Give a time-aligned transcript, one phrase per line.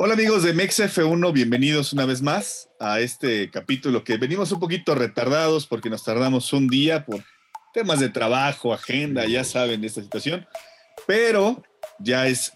[0.00, 4.94] Hola amigos de MexF1, bienvenidos una vez más a este capítulo que venimos un poquito
[4.94, 7.24] retardados porque nos tardamos un día por
[7.74, 10.46] temas de trabajo, agenda, ya saben esta situación,
[11.08, 11.64] pero
[11.98, 12.52] ya es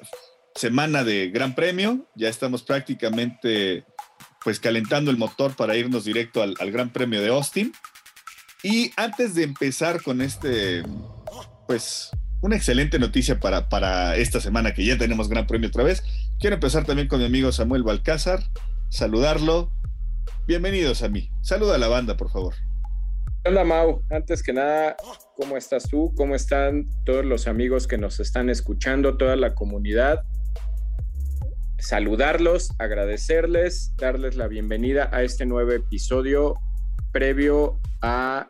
[0.55, 3.87] semana de Gran Premio, ya estamos prácticamente
[4.45, 7.73] pues calentando el motor para irnos directo al, al Gran Premio de Austin.
[8.63, 10.85] Y antes de empezar con este,
[11.67, 16.05] pues una excelente noticia para, para esta semana que ya tenemos Gran Premio otra vez.
[16.43, 18.41] Quiero empezar también con mi amigo Samuel Balcázar,
[18.89, 19.71] saludarlo.
[20.45, 21.31] Bienvenidos a mí.
[21.41, 22.55] Saluda a la banda, por favor.
[23.45, 24.97] Hola Mau, antes que nada,
[25.37, 26.13] ¿cómo estás tú?
[26.17, 30.25] ¿Cómo están todos los amigos que nos están escuchando, toda la comunidad?
[31.79, 36.57] Saludarlos, agradecerles, darles la bienvenida a este nuevo episodio
[37.13, 38.49] previo a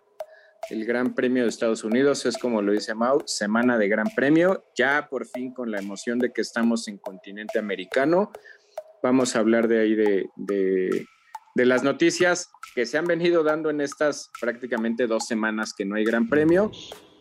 [0.71, 2.27] el Gran Premio de Estados Unidos.
[2.27, 4.65] Es como lo dice Mau, semana de Gran Premio.
[4.77, 8.31] Ya por fin con la emoción de que estamos en continente americano.
[9.03, 13.81] Vamos a hablar de ahí de, de, las noticias que se han venido dando en
[13.81, 16.71] estas prácticamente dos semanas que no hay Gran Premio.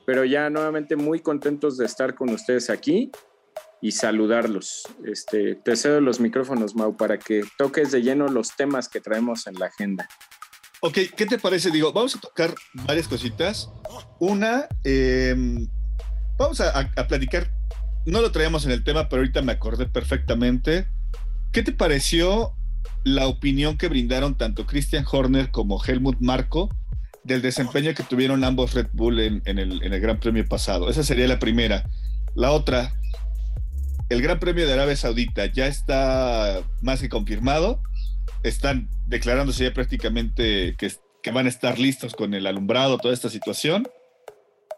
[0.06, 3.12] Pero ya nuevamente muy contentos de estar con ustedes aquí
[3.82, 4.84] y saludarlos.
[5.04, 9.48] Este, te cedo los micrófonos, Mau, para que toques de lleno los temas que traemos
[9.48, 10.08] en la agenda.
[10.84, 11.70] Ok, ¿qué te parece?
[11.70, 13.70] Digo, vamos a tocar varias cositas.
[14.20, 15.36] Una, eh,
[16.40, 17.54] vamos a, platicar,
[18.08, 20.88] no lo traíamos en el tema, pero ahorita me acordé perfectamente.
[21.52, 22.56] ¿Qué te pareció
[23.04, 26.76] la opinión que brindaron tanto Christian Horner como Helmut Marko
[27.24, 30.90] del desempeño que tuvieron ambos Red Bull en el Gran Premio pasado?
[30.90, 31.88] Esa sería la primera.
[32.34, 32.92] La otra,
[34.10, 37.84] el Gran Premio de Arabia Saudita ya está más que confirmado
[38.44, 43.30] están declarándose ya prácticamente que, que, van a estar listos con el alumbrado, toda esta
[43.30, 43.88] situación.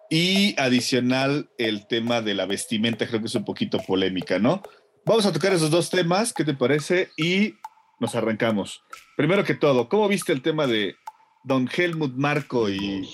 [0.10, 4.62] Y adicional, el tema de la vestimenta, creo que es un poquito polémica, ¿no?
[5.06, 7.10] Vamos a tocar esos dos temas, ¿qué te parece?
[7.18, 7.56] Y
[8.00, 8.84] nos arrancamos.
[9.18, 10.96] Primero que todo, ¿cómo viste el tema de
[11.44, 13.10] Don Helmut Marco y,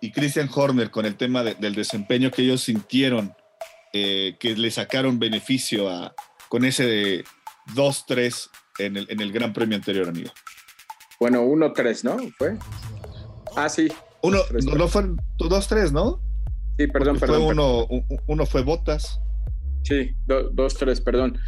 [0.00, 3.34] y Christian Horner con el tema de, del desempeño que ellos sintieron,
[3.92, 6.14] eh, que le sacaron beneficio a,
[6.48, 7.24] con ese
[7.74, 10.30] 2-3 en el, en el Gran Premio anterior, amigo.
[11.20, 12.16] Bueno, 1-3, ¿no?
[12.36, 12.56] ¿Fue?
[13.56, 13.88] Ah, sí.
[14.22, 15.02] Uno, no, no fue
[15.38, 16.20] 2-3, ¿no?
[16.78, 17.18] Sí, perdón, Porque perdón.
[17.18, 17.42] Fue perdón.
[17.42, 17.86] uno,
[18.26, 19.20] uno fue Botas.
[19.84, 21.38] Sí, 2-3, perdón.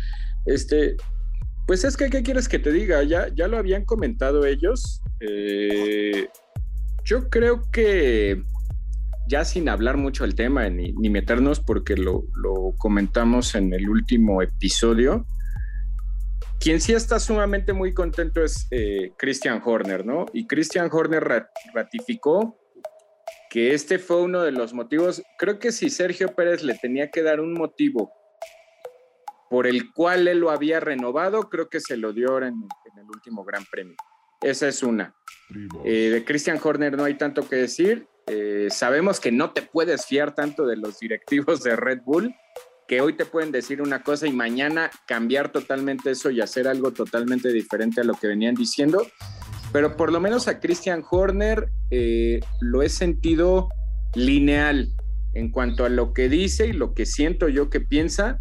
[0.44, 0.97] Este,
[1.66, 3.03] pues es que, ¿qué quieres que te diga?
[3.03, 5.03] Ya, ya lo habían comentado ellos.
[5.20, 6.28] Eh,
[7.04, 8.42] yo creo que
[9.28, 13.88] ya sin hablar mucho del tema ni, ni meternos porque lo, lo, comentamos en el
[13.88, 15.26] último episodio,
[16.61, 20.27] quien sí está sumamente muy contento es eh, Christian Horner, ¿no?
[20.33, 22.59] Y Christian Horner ratificó
[23.50, 27.22] que este fue uno de los motivos, creo que si Sergio Pérez le tenía que
[27.22, 28.12] dar un motivo
[29.49, 33.06] por el cual él lo había renovado, creo que se lo dio en, en el
[33.06, 33.97] último Gran Premio.
[34.41, 35.15] Esa es una.
[35.84, 38.06] Eh, de Christian Horner no hay tanto que decir.
[38.27, 42.34] Eh, sabemos que no te puedes fiar tanto de los directivos de Red Bull,
[42.86, 46.92] que hoy te pueden decir una cosa y mañana cambiar totalmente eso y hacer algo
[46.92, 49.06] totalmente diferente a lo que venían diciendo.
[49.72, 53.69] Pero por lo menos a Christian Horner eh, lo he sentido
[54.14, 54.92] lineal
[55.34, 58.38] en cuanto a lo que dice y lo que siento yo que piensa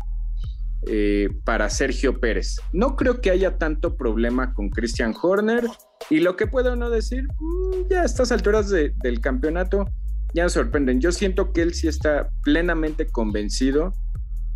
[0.88, 2.58] eh, para Sergio Pérez.
[2.72, 5.66] No creo que haya tanto problema con Christian Horner
[6.10, 9.86] y lo que puedo no decir, mmm, ya a estas alturas de, del campeonato
[10.34, 11.02] ya me sorprenden.
[11.02, 13.94] Yo siento que él sí está plenamente convencido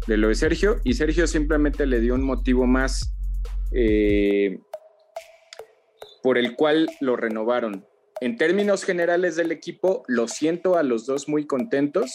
[0.07, 3.13] de lo de Sergio y Sergio simplemente le dio un motivo más
[3.71, 4.59] eh,
[6.23, 7.85] por el cual lo renovaron.
[8.21, 12.11] En términos generales del equipo, lo siento a los dos muy contentos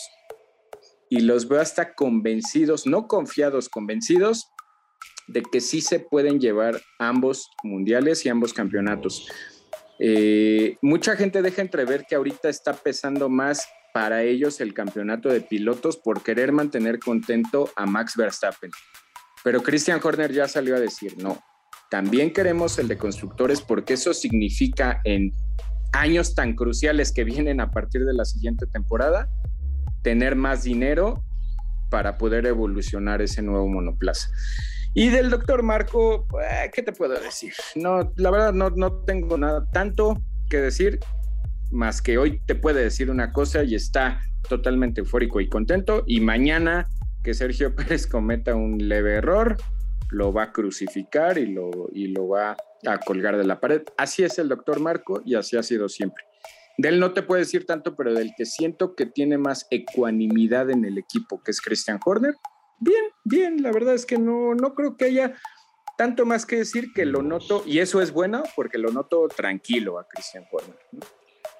[1.08, 4.48] y los veo hasta convencidos, no confiados, convencidos
[5.28, 9.28] de que sí se pueden llevar ambos mundiales y ambos campeonatos.
[9.98, 15.40] Eh, mucha gente deja entrever que ahorita está pesando más para ellos el campeonato de
[15.40, 18.72] pilotos por querer mantener contento a Max Verstappen.
[19.44, 21.40] Pero Christian Horner ya salió a decir, no,
[21.92, 25.32] también queremos el de constructores porque eso significa en
[25.92, 29.28] años tan cruciales que vienen a partir de la siguiente temporada,
[30.02, 31.22] tener más dinero
[31.88, 34.28] para poder evolucionar ese nuevo monoplaza.
[34.92, 37.52] Y del doctor Marco, eh, ¿qué te puedo decir?
[37.76, 40.20] No, la verdad no, no tengo nada tanto
[40.50, 40.98] que decir,
[41.74, 46.20] más que hoy te puede decir una cosa y está totalmente eufórico y contento, y
[46.20, 46.86] mañana
[47.22, 49.56] que Sergio Pérez cometa un leve error,
[50.10, 52.56] lo va a crucificar y lo, y lo va
[52.86, 53.82] a colgar de la pared.
[53.96, 56.24] Así es el doctor Marco y así ha sido siempre.
[56.76, 60.70] De él no te puedo decir tanto, pero del que siento que tiene más ecuanimidad
[60.70, 62.34] en el equipo, que es Christian Horner,
[62.80, 65.34] bien, bien, la verdad es que no, no creo que haya
[65.96, 69.98] tanto más que decir que lo noto, y eso es bueno porque lo noto tranquilo
[70.00, 70.76] a Christian Horner.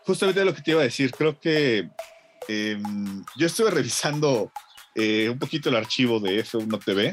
[0.07, 1.89] Justamente lo que te iba a decir, creo que
[2.49, 4.53] em, yo estuve revisando
[4.95, 7.13] eh, un poquito el archivo de F1 TV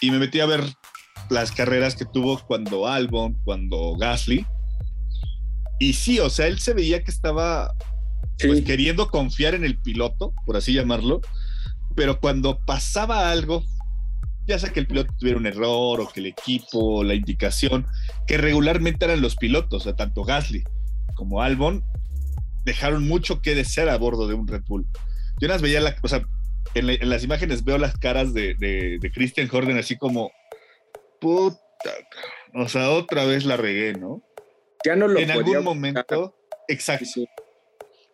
[0.00, 0.62] y me metí a ver
[1.28, 4.46] las carreras que tuvo cuando Albon, cuando Gasly.
[5.80, 7.74] Y sí, o sea, él se veía que estaba
[8.38, 11.20] pues, queriendo confiar en el piloto, por así llamarlo,
[11.96, 13.64] pero cuando pasaba algo,
[14.46, 17.86] ya sea que el piloto tuviera un error o que el equipo, la indicación,
[18.26, 20.62] que regularmente eran los pilotos, o sea, tanto Gasly
[21.14, 21.84] como Albon,
[22.64, 24.86] dejaron mucho que desear a bordo de un Red Bull.
[25.40, 26.24] Yo las veía, la, o sea,
[26.74, 30.30] en, las imágenes veo las caras de, de, Christian Horner así como,
[31.20, 31.58] puta,
[32.54, 34.22] o sea, otra vez la regué, ¿no?
[34.84, 36.36] Ya no lo En algún momento,
[36.68, 37.24] exacto.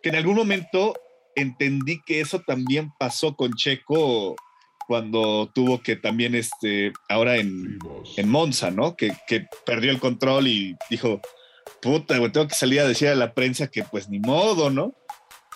[0.03, 0.95] Que en algún momento
[1.35, 4.37] entendí que eso también pasó con Checo
[4.87, 7.79] cuando tuvo que también, este, ahora en,
[8.17, 8.97] en Monza, ¿no?
[8.97, 11.21] Que, que, perdió el control y dijo,
[11.81, 14.95] puta, güey, tengo que salir a decir a la prensa que pues ni modo, ¿no?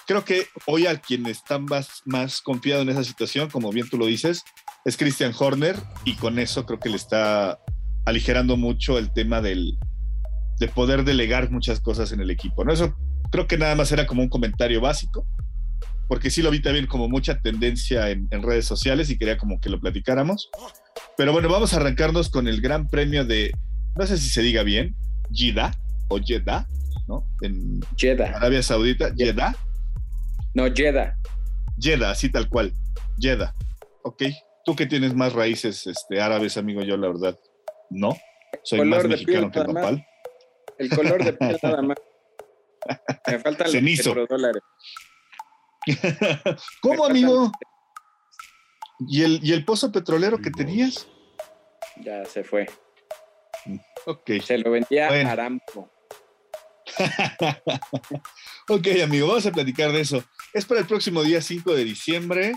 [0.06, 3.96] Creo que hoy a quien está más, más confiado en esa situación, como bien tú
[3.96, 4.44] lo dices,
[4.84, 7.58] es Christian Horner y con eso creo que le está
[8.04, 9.78] aligerando mucho el tema del,
[10.58, 12.72] de poder delegar muchas cosas en el equipo, ¿no?
[12.72, 12.94] Eso
[13.30, 15.26] creo que nada más era como un comentario básico
[16.08, 19.70] porque sí lo vi también como mucha tendencia en, redes sociales y quería como que
[19.70, 20.50] lo platicáramos.
[21.16, 23.52] Pero bueno, vamos a arrancarnos con el gran premio de,
[23.96, 24.94] no sé si se diga bien,
[25.32, 25.72] Jeddah
[26.08, 26.66] o Jeddah,
[27.06, 27.26] ¿no?
[27.42, 28.36] En Jeddah.
[28.36, 29.54] Arabia Saudita, Jeddah.
[30.54, 31.14] No, Jeddah.
[31.78, 32.72] Jeddah, así tal cual,
[33.18, 33.54] Jeddah.
[34.02, 34.22] Ok,
[34.64, 37.38] tú que tienes más raíces este, árabes, amigo, yo la verdad,
[37.90, 38.16] no.
[38.62, 40.06] Soy más mexicano que papal.
[40.78, 41.96] El color de piel nada más.
[43.26, 44.62] Me faltan los dólares.
[46.82, 47.50] ¿Cómo, amigo?
[49.08, 51.06] ¿Y el, ¿Y el pozo petrolero que tenías?
[52.02, 52.66] Ya se fue.
[54.06, 54.30] Ok.
[54.42, 55.90] Se lo vendía a Aramco.
[58.68, 60.24] ok, amigo, vamos a platicar de eso.
[60.52, 62.52] Es para el próximo día 5 de diciembre.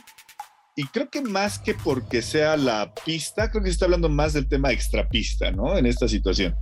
[0.75, 4.33] Y creo que más que porque sea la pista, creo que se está hablando más
[4.33, 5.75] del tema extrapista, ¿no?
[5.75, 6.56] En esta situación.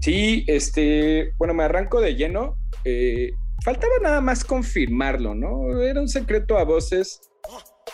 [0.00, 2.58] Sí, este, bueno, me arranco de lleno.
[2.84, 3.30] Eh,
[3.64, 5.82] faltaba nada más confirmarlo, ¿no?
[5.82, 7.20] Era un secreto a voces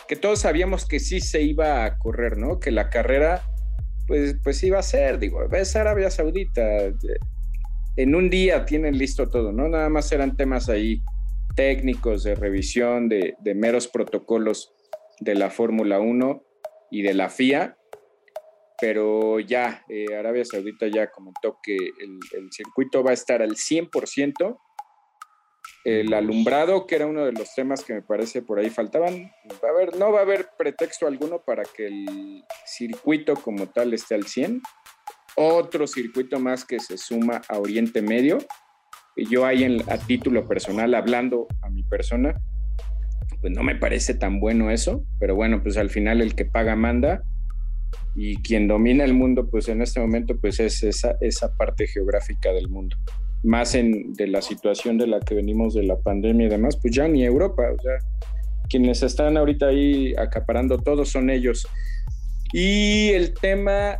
[0.08, 2.58] que todos sabíamos que sí se iba a correr, ¿no?
[2.58, 3.42] Que la carrera,
[4.06, 6.62] pues, pues iba a ser, digo, ves Arabia Saudita,
[7.96, 9.68] en un día tienen listo todo, ¿no?
[9.68, 11.02] Nada más eran temas ahí
[11.54, 14.72] técnicos de revisión de, meros protocolos
[15.20, 16.42] de la Fórmula 1
[16.90, 17.76] y de la FIA,
[18.80, 24.58] pero ya eh, Arabia Saudita ya comentó que el, circuito va a estar al 100%
[25.84, 29.32] el alumbrado, que era uno de los temas que me parece por ahí faltaban.
[29.62, 34.14] A haber, no va a haber pretexto alguno para que el circuito como tal esté
[34.14, 34.62] al 100.
[35.36, 38.38] Otro circuito más que se suma a Oriente Medio.
[39.16, 42.34] Yo ahí en, a título personal, hablando a mi persona,
[43.40, 46.76] pues no me parece tan bueno eso, pero bueno, pues al final el que paga
[46.76, 47.22] manda
[48.14, 52.52] y quien domina el mundo, pues en este momento, pues es esa, esa parte geográfica
[52.52, 52.96] del mundo
[53.42, 56.94] más en de la situación de la que venimos de la pandemia y demás, pues
[56.94, 57.98] ya ni Europa, o sea,
[58.68, 61.66] quienes están ahorita ahí acaparando todo son ellos.
[62.52, 63.98] Y el tema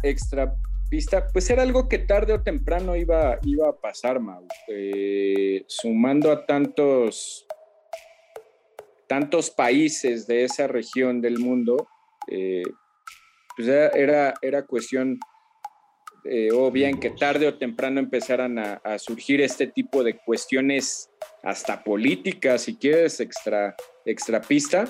[0.92, 4.46] extrapista, pues era algo que tarde o temprano iba, iba a pasar, Mau.
[4.68, 7.46] Eh, sumando a tantos,
[9.08, 11.88] tantos países de esa región del mundo,
[12.28, 12.62] eh,
[13.56, 15.18] pues era, era cuestión
[16.24, 21.10] eh, o bien que tarde o temprano empezaran a, surgir este tipo de cuestiones
[21.42, 23.74] hasta políticas, si quieres, extra,
[24.46, 24.86] pista.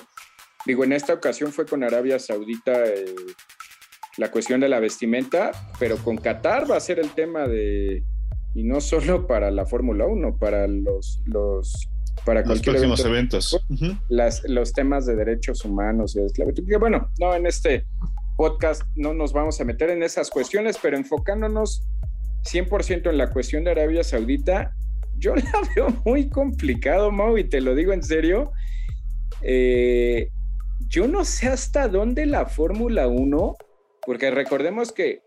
[0.67, 2.85] Digo, en esta ocasión fue con Arabia Saudita
[4.19, 8.03] la cuestión de la vestimenta, pero con Qatar va a ser el tema de,
[8.55, 11.89] y no solo para la Fórmula 1, para los, los
[12.25, 13.59] para los próximos eventos.
[14.09, 16.63] Las, los temas de derechos humanos y esclavitud.
[16.79, 17.87] Bueno, no en este
[18.37, 21.87] podcast no nos vamos a meter en esas cuestiones, pero enfocándonos
[22.45, 24.75] 100% en la cuestión de Arabia Saudita,
[25.17, 28.53] yo la veo muy complicado, Mau, y te lo digo en serio.
[29.43, 30.29] Eh,
[30.89, 33.57] yo no sé hasta dónde la Fórmula 1,
[34.07, 35.23] porque recordemos que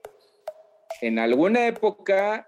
[1.02, 2.48] en alguna época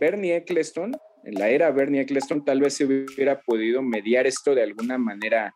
[0.00, 0.92] Bernie Eccleston,
[1.24, 5.54] en la era Bernie Eccleston, tal vez se hubiera podido mediar esto de alguna manera,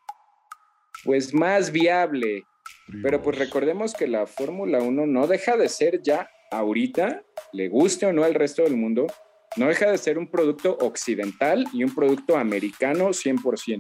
[1.05, 2.45] pues más viable,
[3.02, 8.07] pero pues recordemos que la Fórmula 1 no deja de ser ya ahorita, le guste
[8.07, 9.07] o no al resto del mundo,
[9.57, 13.79] no deja de ser un producto occidental y un producto americano 100%.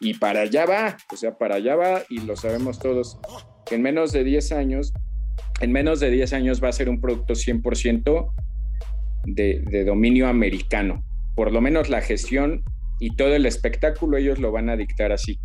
[0.00, 3.18] Y para allá va, o sea, para allá va y lo sabemos todos,
[3.66, 4.92] que en menos de 10 años
[5.60, 8.32] en menos de 10 años va a ser un producto 100%
[9.26, 11.04] de, de dominio americano.
[11.36, 12.62] Por lo menos la gestión
[12.98, 15.38] y todo el espectáculo ellos lo van a dictar así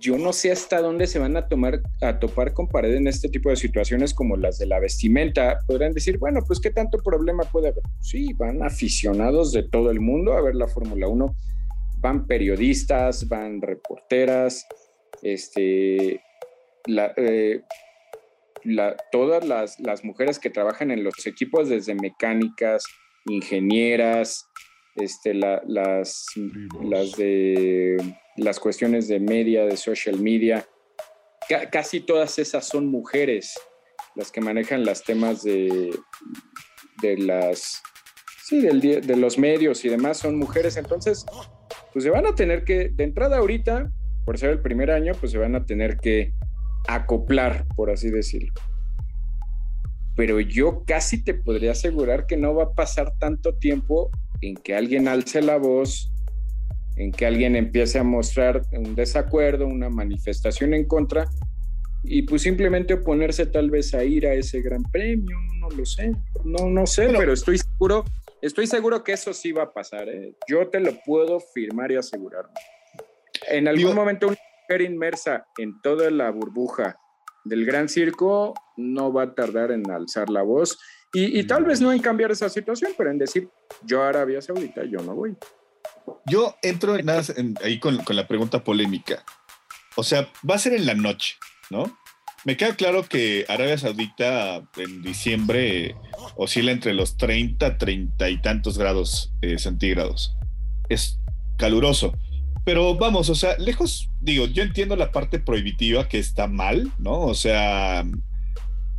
[0.00, 3.28] yo no sé hasta dónde se van a tomar a topar con pared en este
[3.28, 5.58] tipo de situaciones como las de la vestimenta.
[5.66, 7.82] Podrán decir, bueno, pues qué tanto problema puede haber.
[8.00, 11.34] Sí, van aficionados de todo el mundo a ver la Fórmula 1,
[11.98, 14.66] van periodistas, van reporteras,
[15.22, 16.20] este,
[17.16, 17.62] eh,
[19.12, 22.84] todas las, las mujeres que trabajan en los equipos, desde mecánicas,
[23.26, 24.48] ingenieras,
[24.96, 27.96] este, las, las de
[28.36, 30.66] las cuestiones de media, de social media.
[31.70, 33.54] casi todas esas son mujeres
[34.14, 35.90] las que manejan los temas de,
[37.00, 37.82] de las
[38.42, 40.76] sí, del, de los medios y demás son mujeres.
[40.76, 41.24] Entonces,
[41.92, 43.92] pues se van a tener que, de entrada ahorita,
[44.24, 46.32] por ser el primer año, pues se van a tener que
[46.88, 48.52] acoplar, por así decirlo.
[50.16, 54.74] Pero yo casi te podría asegurar que no va a pasar tanto tiempo en que
[54.74, 56.12] alguien alce la voz
[56.98, 61.28] en que alguien empiece a mostrar un desacuerdo, una manifestación en contra,
[62.02, 66.12] y pues simplemente oponerse tal vez a ir a ese gran premio, no lo sé,
[66.44, 68.04] no, no sé, pero estoy seguro,
[68.42, 70.34] estoy seguro que eso sí va a pasar, ¿eh?
[70.48, 72.46] yo te lo puedo firmar y asegurar.
[73.48, 74.36] En algún momento una
[74.68, 76.98] mujer inmersa en toda la burbuja
[77.44, 80.78] del gran circo no va a tardar en alzar la voz
[81.12, 83.48] y, y tal vez no en cambiar esa situación, pero en decir,
[83.82, 85.34] yo a Arabia Saudita, yo no voy.
[86.26, 86.96] Yo entro
[87.64, 89.24] ahí con, la pregunta polémica.
[89.96, 91.36] O sea, va a ser en la noche,
[91.70, 91.98] ¿no?
[92.44, 95.96] Me queda claro que Arabia Saudita en diciembre
[96.36, 100.36] oscila entre los 30, 30 y tantos grados eh, centígrados.
[100.90, 101.18] Es
[101.56, 102.12] caluroso.
[102.68, 107.20] Pero vamos, o sea, lejos, digo, yo entiendo la parte prohibitiva que está mal, ¿no?
[107.20, 108.04] O sea,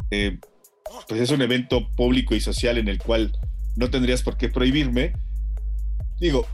[0.09, 0.39] eh,
[1.07, 3.31] pues es un evento público y social en el cual
[3.75, 5.13] no tendrías por qué prohibirme.
[6.19, 6.47] Digo,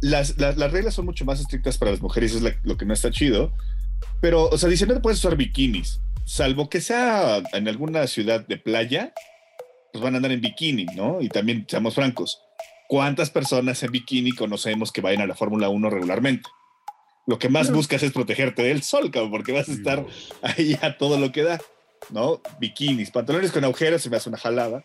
[0.00, 3.52] las, reglas son mucho más estrictas para las mujeres, es lo que no está chido.
[4.20, 8.56] Pero, o sea, dicen, no puedes usar bikinis, salvo que sea en alguna ciudad de
[8.56, 9.12] playa,
[9.92, 11.20] pues van a andar en bikini, ¿no?
[11.20, 12.43] Y también, seamos francos,
[12.94, 16.48] ¿cuántas personas en bikini conocemos que vayan a la Fórmula 1 regularmente?
[17.26, 20.06] Lo que más buscas es protegerte del sol, cabrón, porque vas a estar
[20.42, 21.60] ahí a todo lo que da,
[22.10, 22.40] ¿no?
[22.60, 24.84] Bikinis, pantalones con agujeros, se me hace una jalada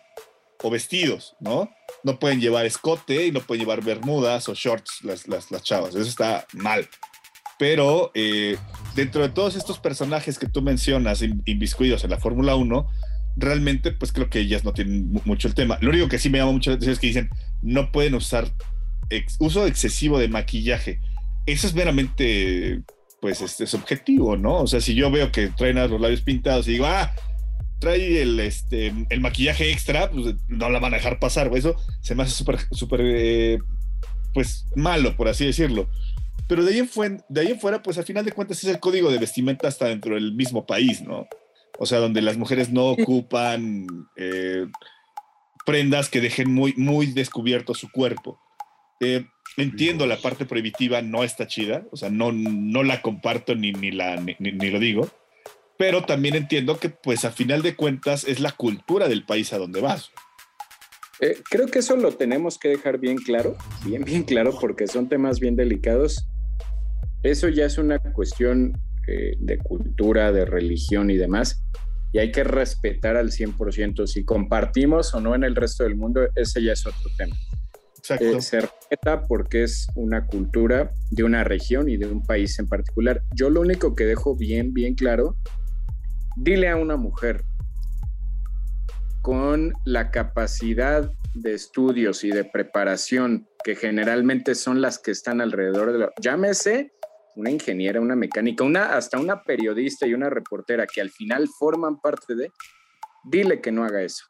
[0.63, 1.69] o vestidos, ¿no?
[2.01, 5.93] No pueden llevar escote y no pueden llevar bermudas o shorts las, las, las chavas.
[5.93, 6.89] Eso está mal.
[7.59, 8.57] Pero eh,
[8.95, 12.89] dentro de todos estos personajes que tú mencionas, inviscuidos en la Fórmula 1,
[13.39, 15.77] realmente pues creo que ellas no tienen mucho el tema.
[15.81, 17.29] Lo único que sí me llama mucho la atención es que dicen,
[17.61, 18.51] no pueden usar
[19.39, 20.99] uso excesivo de maquillaje.
[21.45, 22.81] Eso es meramente,
[23.21, 24.59] pues, este, subjetivo, ¿no?
[24.59, 27.11] O sea, si yo veo que traen a los labios pintados y digo, ah,
[27.79, 32.13] trae el, este, el maquillaje extra, pues no la van a dejar pasar, Eso se
[32.13, 33.59] me hace súper, súper, eh,
[34.33, 35.89] pues malo, por así decirlo.
[36.47, 39.11] Pero de ahí, en de ahí fuera, pues al final de cuentas es el código
[39.11, 41.27] de vestimenta hasta dentro del mismo país, ¿no?
[41.79, 44.67] O sea, donde las mujeres no ocupan eh,
[45.65, 48.39] prendas que dejen muy, muy descubierto su cuerpo.
[48.99, 49.25] Eh,
[49.57, 53.91] entiendo la parte prohibitiva, no está chida, o sea, no, no la comparto ni, ni,
[53.91, 55.09] la, ni lo digo
[55.79, 59.57] pero también entiendo que pues a final de cuentas es la cultura del país a
[59.57, 60.11] donde vas.
[61.21, 63.55] Eh, creo que eso lo tenemos que dejar bien claro,
[63.85, 66.27] bien, bien claro, porque son temas bien delicados.
[67.23, 68.73] Eso ya es una cuestión
[69.09, 71.63] eh, de cultura, de religión y demás,
[72.11, 74.07] y hay que respetar al 100%.
[74.07, 77.35] Si compartimos o no en el resto del mundo, ese ya es otro tema.
[77.97, 78.25] Exacto.
[78.25, 82.67] Eh, se respeta porque es una cultura de una región y de un país en
[82.67, 83.21] particular.
[83.35, 85.35] Yo lo único que dejo bien, bien claro
[86.41, 87.43] Dile a una mujer
[89.21, 95.91] con la capacidad de estudios y de preparación que generalmente son las que están alrededor
[95.91, 96.13] de la...
[96.21, 96.93] Llámese
[97.39, 101.99] una ingeniera, una mecánica, una, hasta una periodista y una reportera que al final forman
[101.99, 102.51] parte de...
[103.23, 104.25] Dile que no haga eso.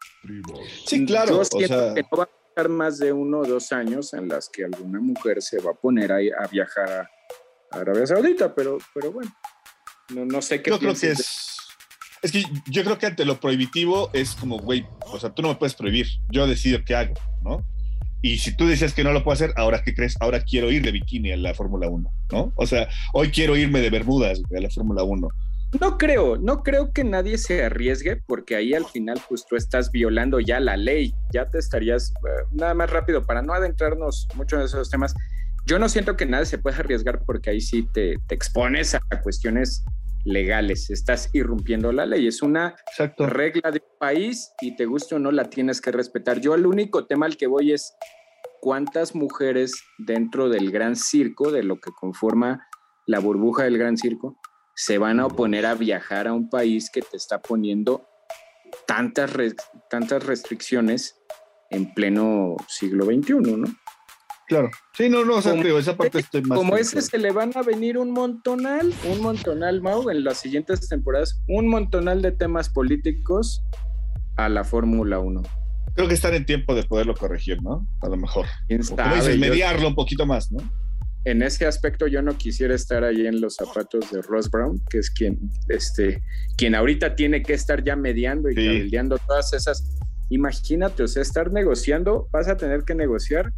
[0.86, 1.42] Sí, claro.
[1.44, 4.66] Yo que no va a pasar más de uno o dos años en las que
[4.66, 7.10] alguna mujer se va a poner a, a viajar a,
[7.72, 9.32] Arabia Saudita, pero, pero bueno,
[10.10, 10.72] no, no sé qué.
[10.72, 11.60] Yo creo que es
[12.22, 15.50] es que yo creo que ante lo prohibitivo es como, güey, o sea, tú no
[15.50, 17.14] me puedes prohibir, yo decido qué hago,
[17.44, 17.64] ¿no?
[18.22, 20.82] Y si tú dices que no lo puedo hacer, ahora qué crees, ahora quiero ir
[20.82, 22.54] de bikini a la Fórmula 1, ¿no?
[22.56, 25.28] O sea, hoy quiero irme de Bermudas a la Fórmula 1.
[25.80, 29.92] No creo, no creo que nadie se arriesgue porque ahí al final pues tú estás
[29.92, 34.56] violando ya la ley, ya te estarías, eh, nada más rápido, para no adentrarnos mucho
[34.58, 35.14] en esos temas,
[35.68, 39.02] yo no siento que nadie se pueda arriesgar porque ahí sí te, te expones a
[39.22, 39.86] cuestiones
[40.26, 42.76] legales, estás irrumpiendo la ley, es una
[43.18, 46.42] regla de un país y te guste o no la tienes que respetar.
[46.42, 47.94] Yo el único tema al que voy es
[48.62, 52.68] cuántas mujeres dentro del gran circo, de lo que conforma
[53.06, 54.38] la burbuja del gran circo,
[54.76, 58.08] se van a oponer a viajar a un país que te está poniendo
[58.86, 59.32] tantas,
[59.90, 61.16] tantas restricciones
[61.70, 63.68] en pleno siglo XXI, ¿no?
[64.50, 64.72] Claro.
[64.94, 66.58] Sí, no, no, o sea, como, esa parte estoy más.
[66.58, 70.90] Como ese se le van a venir un montonal, un montonal, Mau, en las siguientes
[70.90, 73.64] temporadas, un montonal de temas políticos
[74.38, 75.44] a la Fórmula 1.
[75.94, 77.88] Creo que están en tiempo de poderlo corregir, ¿no?
[78.02, 78.48] A lo mejor.
[79.38, 80.60] mediarlo un poquito más, ¿no?
[81.26, 84.98] En ese aspecto yo no quisiera estar ahí en los zapatos de Ross Brown, que
[84.98, 85.38] es quien,
[85.68, 86.24] este,
[86.58, 88.92] quien ahorita tiene que estar ya mediando y sí.
[89.28, 89.96] todas esas.
[90.32, 93.54] Imagínate, o sea, estar negociando, vas a tener que negociar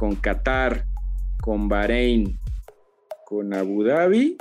[0.00, 0.86] con Qatar,
[1.42, 2.40] con Bahrein,
[3.26, 4.38] con Abu Dhabi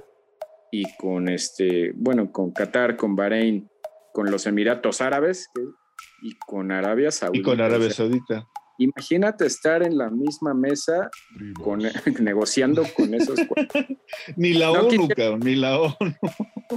[0.71, 3.69] y con este, bueno, con Qatar, con Bahrein,
[4.13, 5.49] con los Emiratos Árabes
[6.21, 7.41] y con Arabia Saudita.
[7.41, 8.47] Y con Arabia Saudita.
[8.77, 11.09] Imagínate estar en la misma mesa
[11.61, 11.79] con,
[12.21, 13.37] negociando con esos.
[14.37, 15.09] ni la ONU,
[15.43, 16.15] ni la ONU.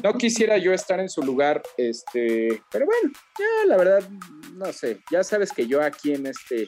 [0.03, 4.11] no quisiera yo estar en su lugar, este, pero bueno, ya la verdad,
[4.57, 6.67] no sé, ya sabes que yo aquí en este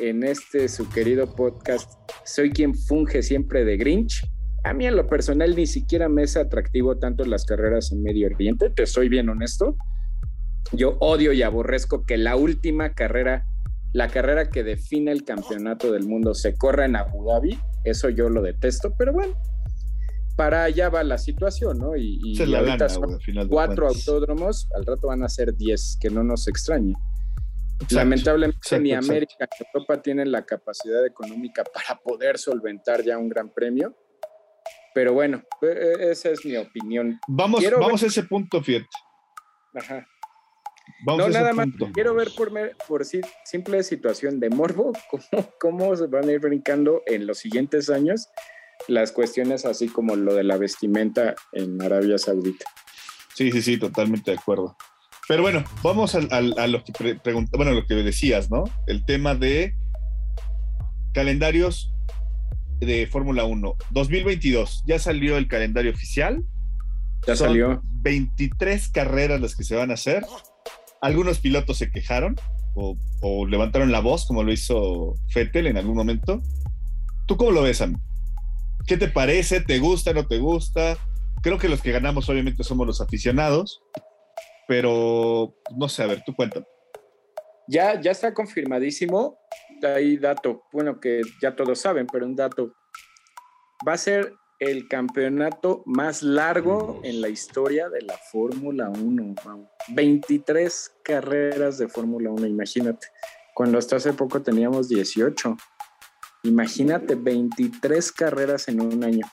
[0.00, 1.92] en este su querido podcast,
[2.24, 4.26] soy quien funge siempre de Grinch.
[4.64, 8.28] A mí en lo personal ni siquiera me es atractivo tanto las carreras en Medio
[8.28, 9.76] Oriente, te soy bien honesto.
[10.72, 13.44] Yo odio y aborrezco que la última carrera,
[13.92, 18.28] la carrera que define el campeonato del mundo se corra en Abu Dhabi, eso yo
[18.30, 19.34] lo detesto, pero bueno,
[20.36, 21.96] para allá va la situación, ¿no?
[21.96, 23.18] Y, y ahorita son
[23.48, 26.94] cuatro autódromos, al rato van a ser diez, que no nos extrañe.
[27.90, 33.52] Lamentablemente ni América ni Europa tienen la capacidad económica para poder solventar ya un gran
[33.52, 33.96] premio.
[34.94, 37.18] Pero bueno, e, e, esa es mi opinión.
[37.28, 38.84] Vamos, vamos a ese punto, Fiat.
[39.74, 40.06] Ajá.
[41.04, 41.68] Vamos no, nada más.
[41.94, 42.52] Quiero ver por,
[42.86, 43.04] por
[43.44, 48.28] simple situación de morbo cómo, cómo se van a ir brincando en los siguientes años
[48.88, 52.64] las cuestiones así como lo de la vestimenta en Arabia Saudita.
[53.34, 54.76] Sí, sí, sí, totalmente de acuerdo.
[55.28, 57.18] Pero bueno, vamos a, lo que
[57.52, 58.64] bueno, lo que decías, ¿no?
[58.86, 59.74] El tema de
[61.14, 61.92] calendarios
[62.80, 63.76] de Fórmula 1.
[63.90, 66.44] 2022, ya salió el calendario oficial.
[67.26, 67.80] Ya salió.
[68.02, 70.24] 23 carreras las que se van a hacer.
[71.00, 72.36] Algunos pilotos se quejaron
[72.74, 76.42] o, levantaron la voz, como lo hizo Fettel en algún momento.
[77.26, 78.00] ¿Tú cómo lo ves, Sam?
[78.86, 79.60] ¿Qué te parece?
[79.60, 80.12] ¿Te gusta?
[80.12, 80.98] ¿No te gusta?
[81.42, 83.80] Creo que los que ganamos obviamente somos los aficionados,
[84.72, 86.64] pero no sé, a ver, tú cuéntame.
[87.68, 89.38] Ya, ya está confirmadísimo.
[89.82, 92.72] Hay dato, bueno, que ya todos saben, pero un dato.
[93.86, 99.34] Va a ser el campeonato más largo en la historia de la Fórmula 1.
[99.88, 103.08] 23 carreras de Fórmula 1, imagínate.
[103.54, 105.54] Cuando hasta hace poco teníamos 18.
[106.44, 109.26] Imagínate 23 carreras en un año.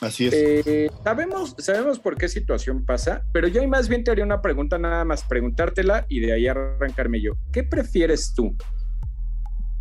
[0.00, 0.34] Así es.
[0.34, 4.78] Eh, sabemos, sabemos por qué situación pasa, pero yo más bien te haría una pregunta,
[4.78, 7.32] nada más preguntártela y de ahí arrancarme yo.
[7.52, 8.56] ¿Qué prefieres tú?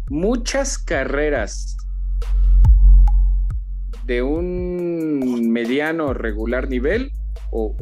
[0.09, 1.75] ¿Muchas carreras
[4.05, 7.11] de un mediano regular nivel
[7.51, 7.75] o,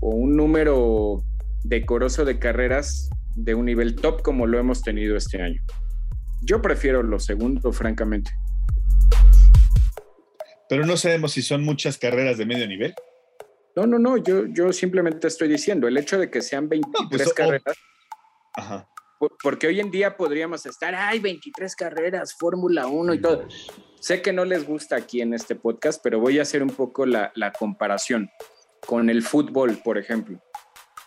[0.00, 1.22] o un número
[1.62, 5.62] decoroso de carreras de un nivel top como lo hemos tenido este año?
[6.40, 8.32] Yo prefiero lo segundo, francamente
[10.72, 12.94] pero no sabemos si son muchas carreras de medio nivel.
[13.76, 17.34] No, no, no, yo, yo simplemente estoy diciendo, el hecho de que sean 23 pues,
[17.34, 17.76] carreras,
[18.54, 18.88] Ajá.
[19.42, 23.46] porque hoy en día podríamos estar, hay 23 carreras, Fórmula 1 y todo.
[24.00, 27.04] Sé que no les gusta aquí en este podcast, pero voy a hacer un poco
[27.04, 28.30] la, la comparación
[28.86, 30.42] con el fútbol, por ejemplo.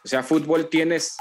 [0.04, 1.17] O sea, fútbol tienes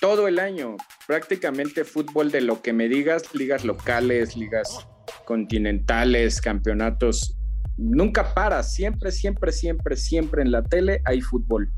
[0.00, 4.88] todo el año, prácticamente fútbol de lo que me digas, ligas locales, ligas
[5.24, 7.36] continentales, campeonatos
[7.76, 11.70] nunca para, siempre, siempre, siempre, siempre en la tele hay fútbol.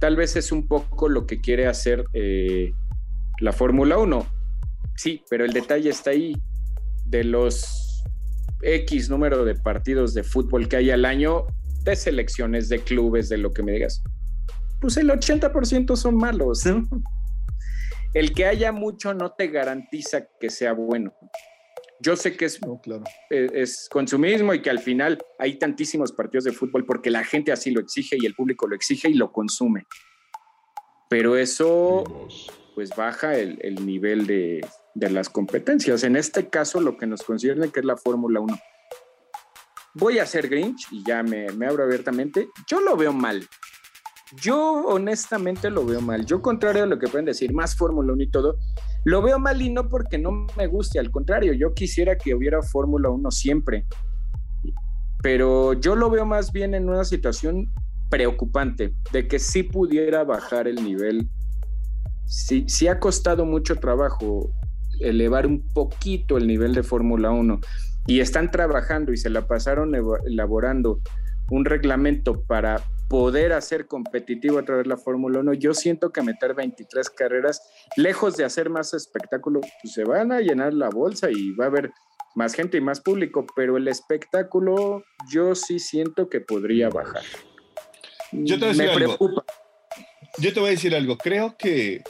[0.00, 2.72] Tal vez es un poco lo que quiere hacer eh,
[3.40, 4.26] la Fórmula 1.
[4.94, 6.34] Sí, pero el detalle está ahí.
[7.06, 8.04] De los
[8.62, 11.46] X número de partidos de fútbol que hay al año,
[11.82, 14.02] de selecciones, de clubes, de lo que me digas,
[14.80, 16.64] pues el 80% son malos.
[18.12, 21.12] El que haya mucho no te garantiza que sea bueno.
[22.00, 22.60] Yo sé que es,
[23.30, 27.52] eh, es consumismo y que al final hay tantísimos partidos de fútbol porque la gente
[27.52, 29.86] así lo exige y el público lo exige y lo consume.
[31.08, 32.04] Pero eso
[32.74, 34.60] pues baja el, nivel de,
[34.94, 36.04] de, las competencias.
[36.04, 38.58] En este caso lo que nos concierne que es la Fórmula 1.
[39.94, 42.48] voy a ser Grinch y ya me, me abro abiertamente.
[42.68, 43.48] Yo lo veo mal.
[44.42, 46.26] Yo honestamente lo veo mal.
[46.26, 48.58] Yo, contrario a lo que pueden decir, más Fórmula 1 y todo,
[49.06, 52.60] lo veo mal y no porque no me guste, al contrario, yo quisiera que hubiera
[52.60, 53.86] Fórmula 1 siempre.
[55.22, 57.72] Pero yo lo veo más bien en una situación
[58.10, 61.30] preocupante, de que sí pudiera bajar el nivel.
[62.26, 64.50] Sí, ha costado mucho trabajo
[64.98, 67.60] elevar un poquito el nivel de Fórmula 1
[68.08, 69.92] y están trabajando y se la pasaron
[70.26, 71.00] elaborando
[71.50, 76.22] un reglamento para poder hacer competitivo a través de la Fórmula 1, yo siento que
[76.22, 77.62] meter 23 carreras,
[77.96, 81.68] lejos de hacer más espectáculo, pues se van a llenar la bolsa y va a
[81.68, 81.92] haber
[82.34, 87.22] más gente y más público, pero el espectáculo yo sí siento que podría bajar.
[88.32, 89.44] Yo te voy a decir algo.
[90.38, 91.16] Yo te voy a decir algo.
[91.16, 92.02] Creo que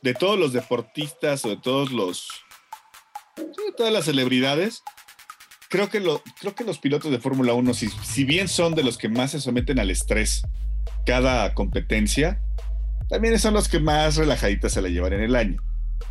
[0.00, 2.28] de todos los deportistas o de todos los.
[3.36, 4.82] de todas las celebridades,
[5.70, 8.82] creo que, lo, creo que los pilotos de Fórmula 1, si, si bien son de
[8.82, 10.42] los que más se someten al estrés
[11.06, 12.42] cada competencia,
[13.08, 15.62] también son los que más relajaditas se la llevan en el año,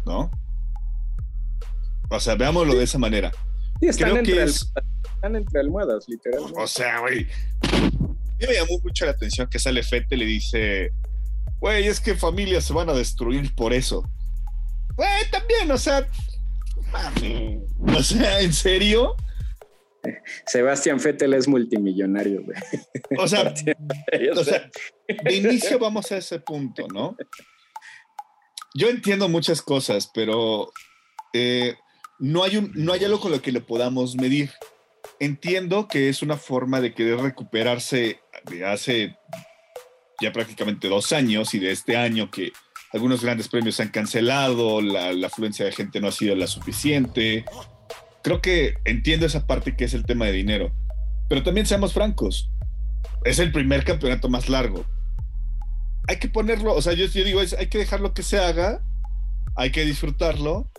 [0.06, 0.32] ¿no?
[2.10, 3.32] O sea, veámoslo de esa manera.
[3.82, 6.60] están, entre están entre almohadas, literalmente.
[6.60, 7.28] O sea, güey.
[7.62, 10.94] A mí me llamó mucho la atención que sale Fete y le dice,
[11.60, 14.10] güey, es que familias se van a destruir por eso.
[14.96, 16.08] Güey, también, o sea,
[17.86, 19.16] o sea, ¿en serio?
[20.46, 22.58] Sebastián Fettel es multimillonario, güey.
[23.18, 23.54] O sea,
[24.36, 24.70] o sea,
[25.08, 27.18] de inicio vamos a ese punto, ¿no?
[28.76, 30.72] Yo entiendo muchas cosas, pero
[31.34, 31.76] eh,
[32.20, 34.52] no, hay un, no hay algo con lo que lo podamos medir.
[35.20, 39.18] Entiendo que es una forma de querer recuperarse de hace
[40.22, 42.52] ya prácticamente dos años y de este año que
[42.92, 47.46] algunos grandes premios se han cancelado, la, afluencia de gente no ha sido la suficiente.
[48.24, 50.72] Creo que entiendo esa parte que es el tema de dinero,
[51.30, 52.52] pero también seamos francos,
[53.24, 54.86] es el primer campeonato más largo.
[56.08, 58.84] Hay que ponerlo, o sea, yo, yo digo, es, hay que dejarlo que se haga,
[59.56, 60.70] hay que disfrutarlo,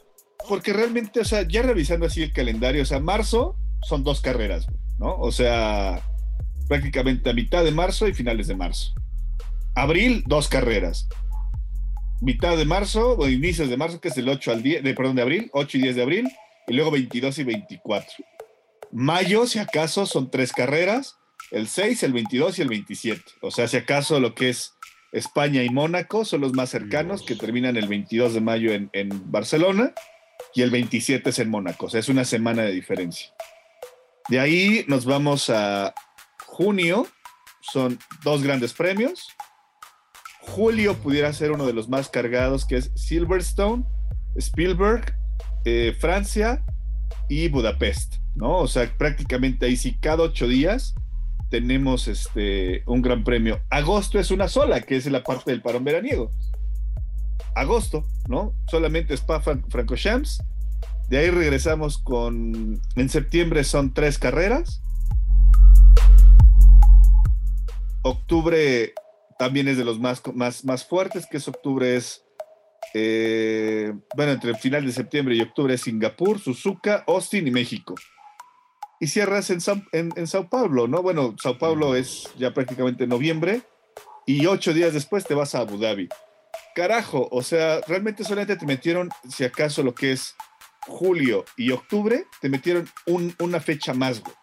[0.48, 4.66] porque realmente, o sea, ya revisando así el calendario, o sea, marzo son dos carreras,
[4.98, 5.16] ¿no?
[5.16, 6.02] O sea,
[6.68, 8.92] prácticamente a mitad de marzo y finales de marzo.
[9.74, 11.08] Abril, dos carreras.
[12.20, 15.16] Mitad de marzo o inicios de marzo, que es el 8 al 10, de, perdón,
[15.16, 16.28] de abril, 8 y 10 de abril,
[16.70, 18.24] y luego 22 y 24.
[18.92, 21.16] Mayo, si acaso, son tres carreras,
[21.50, 23.22] el 6, el 22 y el 27.
[23.42, 24.74] O sea, si acaso lo que es
[25.12, 29.30] España y Mónaco son los más cercanos, que terminan el 22 de mayo en, en
[29.30, 29.92] Barcelona
[30.54, 31.86] y el 27 es en Mónaco.
[31.86, 33.32] O sea, es una semana de diferencia.
[34.28, 35.92] De ahí nos vamos a
[36.46, 37.06] junio
[37.60, 39.28] son dos grandes premios.
[40.40, 43.84] Julio pudiera ser uno de los más cargados, que es Silverstone,
[44.36, 45.14] Spielberg,
[45.64, 46.64] eh, Francia
[47.28, 48.58] y Budapest, ¿no?
[48.58, 50.94] O sea, prácticamente ahí sí cada ocho días
[51.50, 53.60] tenemos este, un gran premio.
[53.70, 56.30] Agosto es una sola, que es la parte del parón veraniego.
[57.54, 58.54] Agosto, ¿no?
[58.68, 60.42] Solamente Spa Francorchamps.
[61.08, 64.80] De ahí regresamos con, en septiembre son tres carreras.
[68.02, 68.94] Octubre
[69.38, 72.22] también es de los más, más, más fuertes, que es octubre es,
[72.94, 77.94] eh, bueno, entre el final de septiembre y octubre es Singapur, Suzuka, Austin y México.
[78.98, 79.60] Y cierras en,
[79.92, 81.02] en, Sao Paulo, ¿no?
[81.02, 83.62] Bueno, Sao Paulo es ya prácticamente noviembre
[84.26, 86.08] y ocho días después te vas a Abu Dhabi.
[86.74, 90.34] Carajo, o sea, realmente solamente te metieron, si acaso lo que es
[90.82, 92.88] julio y octubre, te metieron
[93.38, 94.34] una fecha más, güey.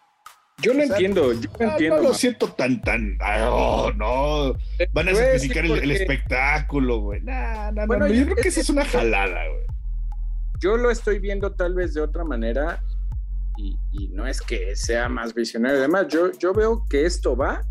[0.60, 1.96] Yo lo entiendo, yo lo entiendo.
[1.96, 3.16] No lo siento tan, tan.
[3.48, 4.54] Oh, no.
[4.92, 7.20] Van a sacrificar el, espectáculo, güey.
[7.22, 8.08] No, no, no.
[8.08, 9.64] Yo creo que esa es una jalada, güey.
[10.60, 12.82] Yo lo estoy viendo tal vez de otra manera
[13.56, 15.78] y, no es que sea más visionario.
[15.78, 17.62] Además, yo, yo veo que esto va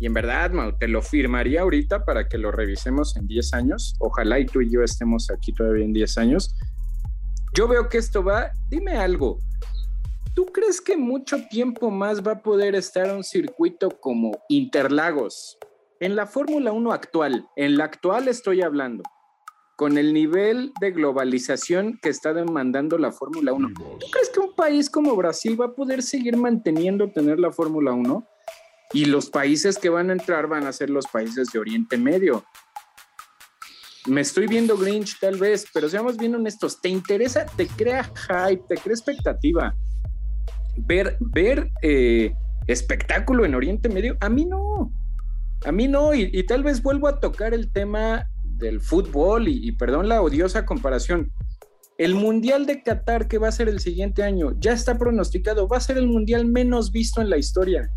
[0.00, 3.96] y en verdad, te lo firmaría ahorita para que lo revisemos en 10 años.
[3.98, 6.54] Ojalá y tú y yo estemos aquí todavía en 10 años.
[7.54, 8.52] Yo veo que esto va.
[8.68, 9.40] Dime algo.
[10.38, 15.58] ¿Tú crees que mucho tiempo más va a poder estar un circuito como Interlagos?
[15.98, 19.02] En la Fórmula 1 actual, en la actual estoy hablando,
[19.76, 24.54] con el nivel de globalización que está demandando la Fórmula 1, ¿tú crees que un
[24.54, 28.24] país como Brasil va a poder seguir manteniendo tener la Fórmula 1?
[28.92, 32.44] Y los países que van a entrar van a ser los países de Oriente Medio.
[34.06, 37.44] Me estoy viendo Grinch tal vez, pero seamos bien honestos, ¿te interesa?
[37.44, 38.62] ¿Te crea hype?
[38.68, 39.74] ¿Te crea expectativa?
[40.86, 42.32] Ver, ver eh,
[42.66, 44.92] espectáculo en Oriente Medio, a mí no,
[45.64, 50.08] a mí no, y, tal vez vuelvo a tocar el tema del fútbol y, perdón
[50.08, 51.30] la odiosa comparación,
[51.96, 55.78] El Mundial de Qatar, que va a ser el siguiente año, ya está pronosticado, va
[55.78, 57.90] a ser el Mundial menos visto en la historia.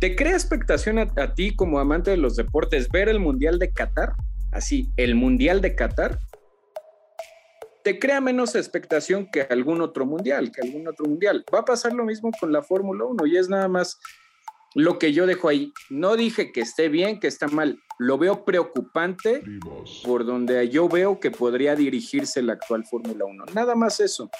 [0.00, 3.70] ¿Te crea expectación a, a ti como amante de los deportes ver el Mundial de
[3.70, 4.12] Qatar?
[4.52, 6.18] Así, el Mundial de Qatar
[7.88, 11.42] te crea menos expectación que algún otro mundial, que algún otro mundial.
[11.54, 13.98] Va a pasar lo mismo con la Fórmula 1 y es nada más
[14.74, 15.72] lo que yo dejo ahí.
[15.88, 17.80] No dije que esté bien, que está mal.
[17.98, 19.42] Lo veo preocupante
[20.04, 23.46] por donde yo veo que podría dirigirse la actual Fórmula 1.
[23.54, 24.30] Nada más eso.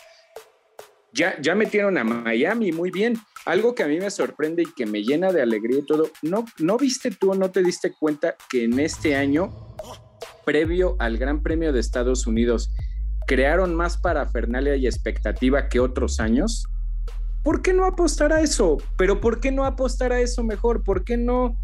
[1.14, 3.16] Ya, ya metieron a Miami, muy bien.
[3.46, 6.11] Algo que a mí me sorprende y que me llena de alegría y todo.
[6.20, 9.74] ¿No, ¿No viste tú no te diste cuenta que en este año,
[10.44, 12.70] previo al Gran Premio de Estados Unidos,
[13.29, 16.67] crearon más parafernalia y expectativa que otros años?
[17.45, 18.79] ¿Por qué no apostar a eso?
[18.97, 20.83] Pero ¿por qué no apostar a eso mejor?
[20.83, 21.57] ¿Por qué no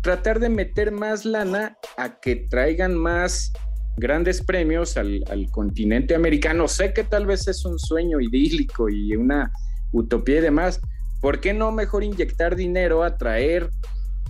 [0.00, 3.52] tratar de meter más lana a que traigan más
[3.96, 6.68] grandes premios al, continente americano?
[6.68, 9.50] Sé que tal vez es un sueño idílico y una
[9.92, 10.80] utopía y demás.
[11.20, 13.68] ¿Por qué no mejor inyectar dinero a traer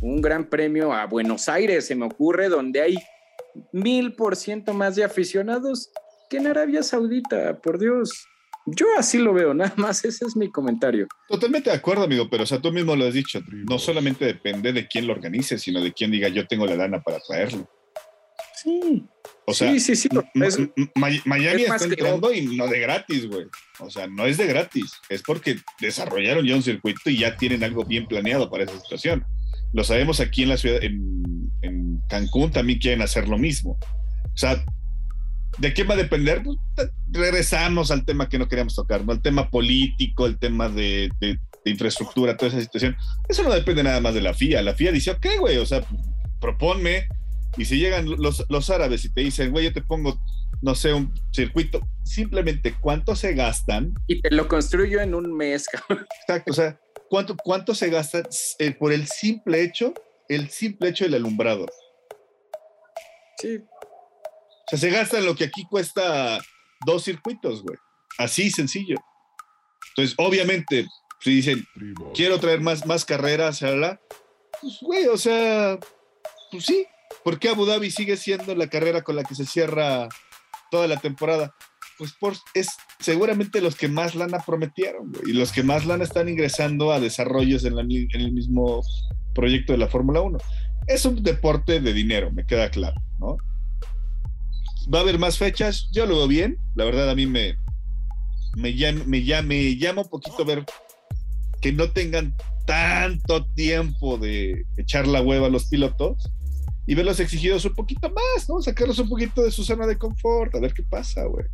[0.00, 1.86] un gran premio a Buenos Aires?
[1.86, 2.96] Se me ocurre, donde hay
[3.72, 5.90] mil por ciento más de aficionados
[6.28, 8.26] que en Arabia Saudita, por Dios.
[8.66, 11.06] Yo así lo veo, nada más ese es mi comentario.
[11.28, 14.72] Totalmente de acuerdo, amigo, pero o sea, tú mismo lo has dicho, no solamente depende
[14.72, 17.68] de quién lo organice, sino de quién diga yo tengo la lana para traerlo.
[18.62, 19.04] Sí.
[19.46, 20.08] O sea, sí, sí, sí.
[21.24, 23.46] Miami está entrando y no de gratis, güey.
[23.78, 27.64] O sea, no es de gratis, es porque desarrollaron ya un circuito y ya tienen
[27.64, 29.24] algo bien planeado para esa situación.
[29.72, 31.22] Lo sabemos aquí en la ciudad, en,
[31.62, 33.78] en Cancún también quieren hacer lo mismo.
[34.24, 34.62] O sea,
[35.56, 36.42] ¿De qué va a depender?
[36.42, 36.58] Pues,
[37.10, 39.12] regresamos al tema que no queríamos tocar, ¿no?
[39.12, 41.10] El tema político, el tema de,
[41.64, 42.96] infraestructura, toda esa situación.
[43.28, 44.62] Eso no depende nada más de la FIA.
[44.62, 45.84] La FIA dice, ok, güey, o sea,
[46.40, 47.08] proponme.
[47.56, 50.20] Y si llegan los, los árabes y te dicen, güey, yo te pongo,
[50.62, 53.94] no sé, un circuito, simplemente cuánto se gastan.
[54.06, 56.06] Y te lo construyo en un mes, cabrón.
[56.20, 58.22] Exacto, o sea, cuánto, cuánto se gasta
[58.58, 59.92] eh, por el simple hecho,
[60.28, 61.66] el simple hecho del alumbrado.
[63.38, 63.60] Sí,
[64.68, 66.38] o sea, se gasta lo que aquí cuesta
[66.84, 67.78] dos circuitos, güey.
[68.18, 68.96] Así sencillo.
[69.90, 70.86] Entonces, obviamente,
[71.20, 71.66] si dicen,
[72.14, 75.78] quiero traer más, más carreras, pues, güey, o sea,
[76.50, 76.86] pues sí.
[77.24, 80.08] ¿Por qué Abu Dhabi sigue siendo la carrera con la que se cierra
[80.70, 81.54] toda la temporada?
[81.96, 82.68] Pues por, es
[83.00, 87.00] seguramente los que más lana prometieron, güey, y los que más lana están ingresando a
[87.00, 88.82] desarrollos en, en el mismo
[89.34, 90.38] proyecto de la Fórmula 1.
[90.86, 93.38] Es un deporte de dinero, me queda claro, ¿no?
[94.92, 97.56] Va a haber más fechas, yo lo veo bien, la verdad a mí me,
[98.56, 100.64] me, llama, me, me llama un poquito ver
[101.60, 102.34] que no tengan
[102.66, 106.30] tanto tiempo de echar la hueva a los pilotos
[106.86, 108.60] y verlos exigidos un poquito más, ¿no?
[108.62, 111.44] Sacarlos un poquito de su zona de confort, a ver qué pasa, güey.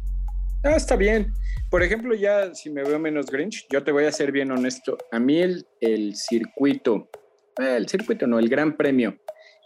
[0.63, 1.33] Ah, está bien.
[1.71, 4.97] Por ejemplo, ya si me veo menos Grinch, yo te voy a ser bien honesto.
[5.13, 7.09] A mí el, el circuito,
[7.61, 9.17] eh, el circuito no, el Gran Premio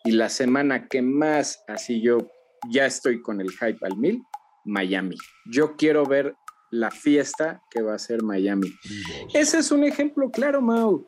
[0.04, 2.18] y la semana que más así yo
[2.70, 4.22] ya estoy con el hype al mil,
[4.64, 5.16] Miami.
[5.46, 6.34] Yo quiero ver
[6.70, 8.72] la fiesta que va a ser Miami.
[9.32, 11.06] Ese es un ejemplo claro, Mau.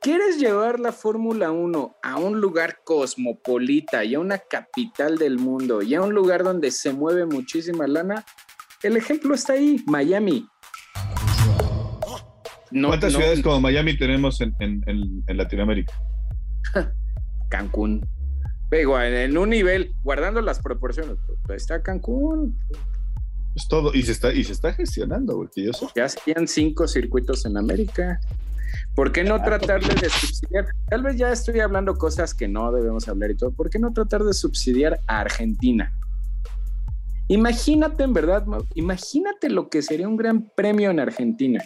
[0.00, 5.82] ¿Quieres llevar la Fórmula 1 a un lugar cosmopolita y a una capital del mundo
[5.82, 8.24] y a un lugar donde se mueve muchísima lana?
[8.82, 10.46] El ejemplo está ahí, Miami.
[12.70, 15.92] ¿Cuántas ciudades como Miami tenemos en, en Latinoamérica?
[17.48, 18.06] Cancún.
[18.70, 22.58] Pero en un nivel, guardando las proporciones, pues, está Cancún.
[23.56, 25.86] Es todo, y se está, y se está gestionando, porque yo sé.
[25.96, 28.20] Ya hacían cinco circuitos en América.
[28.94, 30.66] ¿Por qué no tratar de subsidiar?
[30.88, 33.50] Tal vez ya estoy hablando cosas que no debemos hablar y todo.
[33.50, 35.92] ¿Por qué no tratar de subsidiar a Argentina?
[37.28, 41.62] Imagínate, en verdad, imagínate lo que sería un gran premio en Argentina.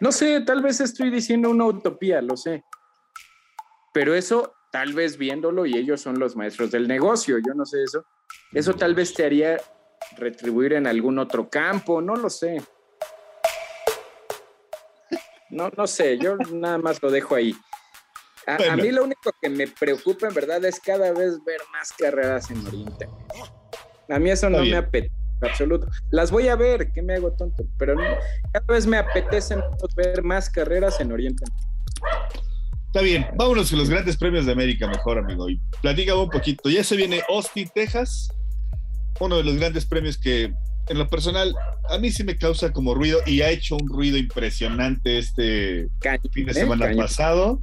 [0.00, 2.64] No sé, tal vez estoy diciendo una utopía, lo sé.
[3.92, 7.82] Pero eso tal vez viéndolo y ellos son los maestros del negocio, yo no sé
[7.82, 8.04] eso,
[8.52, 9.60] eso tal vez te haría
[10.16, 12.62] retribuir en algún otro campo, no lo sé.
[15.50, 17.54] No, no sé, yo nada más lo dejo ahí.
[18.46, 22.50] A, mí lo único que me preocupa en verdad es cada vez ver más carreras
[22.50, 23.08] en Oriente.
[24.08, 25.86] A mí eso no me apetece, absoluto.
[26.10, 27.96] Las voy a ver, que me hago tonto, pero
[28.52, 29.56] cada vez me apetece
[29.96, 31.44] ver más carreras en Oriente.
[32.90, 35.48] Está bien, vámonos con los grandes premios de América mejor, amigo.
[35.48, 36.68] Y platícame un poquito.
[36.68, 38.28] Ya se viene Austin, Texas,
[39.20, 40.52] uno de los grandes premios que
[40.88, 41.54] en lo personal
[41.88, 45.88] a mí sí me causa como ruido y ha hecho un ruido impresionante este
[46.32, 46.54] fin de ¿eh?
[46.54, 47.62] semana pasado.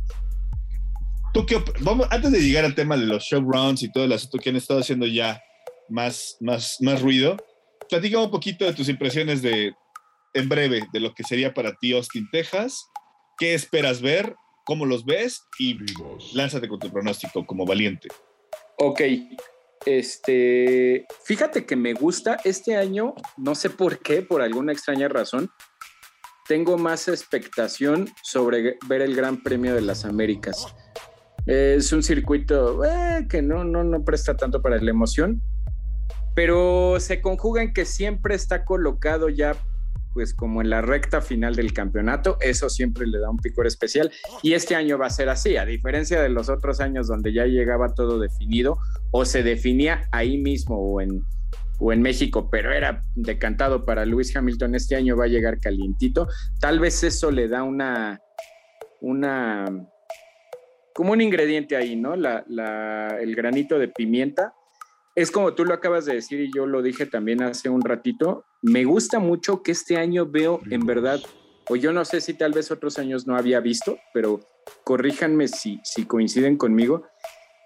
[1.33, 4.37] ¿Tú qué Vamos, antes de llegar al tema de los showgrounds y todo el asunto
[4.37, 5.41] que han estado haciendo ya
[5.89, 7.35] más, más, más ruido,
[7.89, 9.73] platica un poquito de tus impresiones de,
[10.33, 12.81] en breve, de lo que sería para ti Austin, Texas.
[13.37, 14.33] ¿Qué esperas ver?
[14.67, 15.47] ¿Cómo los ves?
[15.59, 15.77] Y
[16.35, 18.09] lánzate con tu pronóstico como valiente.
[18.77, 19.01] Ok.
[19.85, 25.49] Este, fíjate que me gusta este año, no sé por qué, por alguna extraña razón,
[26.49, 30.75] tengo más expectación sobre ver el Gran Premio de las Américas.
[31.45, 35.41] Es un circuito eh, que no, no, no presta tanto para la emoción,
[36.35, 39.55] pero se conjuga en que siempre está colocado ya
[40.17, 44.11] pues como en la recta final del campeonato, eso siempre le da un picor especial
[44.41, 47.45] y este año va a ser así, a diferencia de los otros años donde ya
[47.45, 48.79] llegaba todo definido
[49.11, 51.21] o se definía ahí mismo o en,
[51.77, 56.27] o en México, pero era decantado para Lewis Hamilton, este año va a llegar calientito,
[56.59, 58.19] tal vez eso le da una,
[59.01, 59.65] una,
[60.95, 62.15] como un ingrediente ahí, ¿no?
[62.15, 64.51] La, la, el granito de pimienta
[65.17, 68.45] es como tú lo acabas de decir y yo lo dije también hace un ratito,
[68.61, 71.19] me gusta mucho que este año veo en verdad,
[71.67, 74.39] o yo no sé si tal vez otros años no había visto, pero
[74.83, 77.07] corríjanme si, si coinciden conmigo,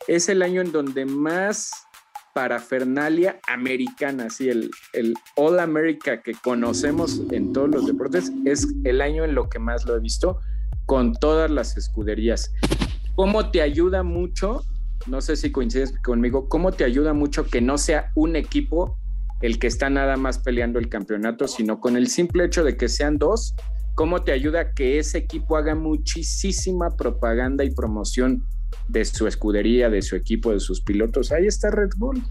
[0.08, 1.72] es el año en donde más
[2.34, 9.02] parafernalia americana, así el, el All America que conocemos en todos los deportes, es el
[9.02, 10.40] año en lo que más lo he visto
[10.86, 12.54] con todas las escuderías.
[13.18, 14.62] ¿Cómo te ayuda mucho
[15.08, 18.98] no sé si coincides conmigo, ¿cómo te ayuda mucho que no sea un equipo
[19.42, 22.88] el que está nada más peleando el campeonato, sino con el simple hecho de que
[22.88, 23.56] sean dos,
[23.96, 28.46] cómo te ayuda que ese equipo haga muchísima propaganda y promoción
[28.88, 31.32] de su escudería, de su equipo, de sus pilotos?
[31.32, 32.22] Ahí está Red Bull.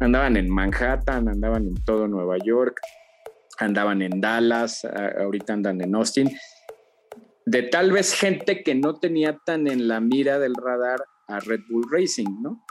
[0.00, 2.78] Andaban en Manhattan, andaban en todo Nueva York,
[3.58, 6.30] andaban en Dallas, ahorita andan en Austin.
[7.46, 11.60] De tal vez gente que no tenía tan en la mira del radar a Red
[11.68, 12.64] Bull Racing, ¿no?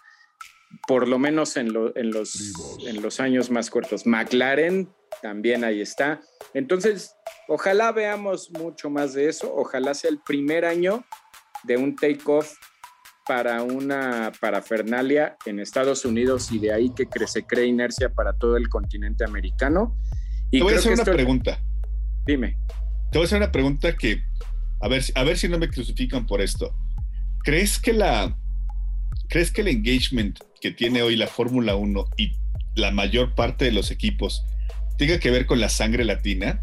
[0.88, 2.54] Por lo menos en, en, los,
[2.86, 4.06] en los años más cortos.
[4.06, 4.90] McLaren
[5.22, 6.22] también ahí está.
[6.54, 7.16] Entonces,
[7.48, 9.54] ojalá veamos mucho más de eso.
[9.56, 11.06] Ojalá sea el primer año
[11.64, 12.56] de un takeoff
[13.26, 18.56] para una parafernalia en Estados Unidos y de ahí que se cree inercia para todo
[18.56, 19.98] el continente americano.
[20.52, 21.60] Y Te voy a hacer una pregunta.
[22.26, 22.58] Dime.
[23.12, 24.22] Te voy a hacer una pregunta que,
[24.82, 26.76] a ver, a ver si no me crucifican por esto.
[27.44, 28.38] ¿Crees que la,
[29.30, 32.34] ¿Crees que el engagement que tiene hoy la Fórmula 1 y
[32.76, 34.46] la mayor parte de los equipos
[34.98, 36.62] tenga que ver con la sangre latina?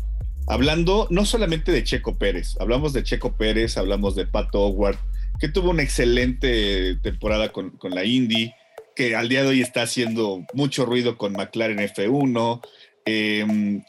[0.49, 4.99] Hablando no solamente de Checo Pérez, hablamos de Checo Pérez, hablamos de Pato Howard,
[5.39, 8.53] que tuvo una excelente temporada con, la Indy,
[8.97, 12.61] que al día de hoy está haciendo mucho ruido con McLaren F1.
[13.05, 13.83] Em,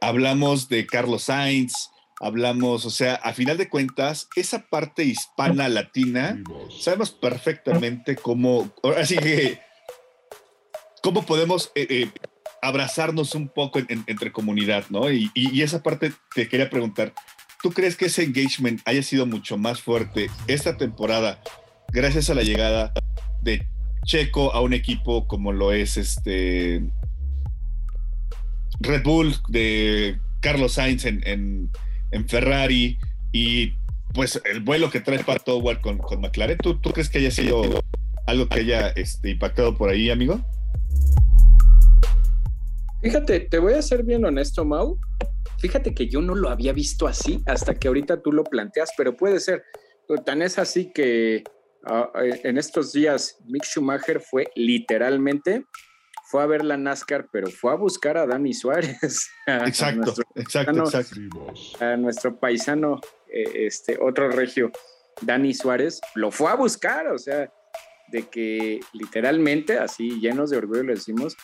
[0.00, 6.40] hablamos de Carlos Sainz, hablamos, o sea, a final de cuentas, esa parte hispana latina,
[6.78, 9.58] sabemos perfectamente cómo, así que,
[11.02, 12.10] cómo podemos eh, eh,
[12.60, 15.10] abrazarnos un poco entre comunidad, ¿no?
[15.10, 17.14] Y, y, esa parte te quería preguntar,
[17.62, 21.40] ¿tú crees que ese engagement haya sido mucho más fuerte esta temporada
[21.90, 22.92] gracias a la llegada
[23.40, 23.66] de
[24.04, 26.82] Checo a un equipo como lo es este
[28.80, 31.70] Red Bull, de Carlos Sainz en en
[32.28, 32.98] Ferrari
[33.32, 33.74] y
[34.12, 37.30] pues el vuelo que trae Pato Howard con, con McLaren, ¿tú, ¿tú, crees que haya
[37.30, 37.62] sido
[38.26, 40.40] algo que haya este, impactado por ahí, amigo?
[43.02, 44.98] Fíjate, te voy a ser bien honesto, Mau.
[45.58, 49.16] Fíjate que yo no lo había visto así hasta que ahorita tú lo planteas, pero
[49.16, 49.62] puede ser.
[50.24, 51.44] Tan es así que
[51.84, 55.64] ah, en estos días Mick Schumacher fue literalmente
[56.30, 59.28] fue a ver la NASCAR, pero fue a buscar a Dani Suárez.
[59.46, 61.20] exacto, exacto, exacto.
[61.80, 63.00] A nuestro paisano,
[63.32, 64.70] eh, este otro regio,
[65.22, 67.52] Dani Suárez, lo fue a buscar, o sea,
[68.12, 71.36] de que literalmente, así llenos de orgullo le decimos,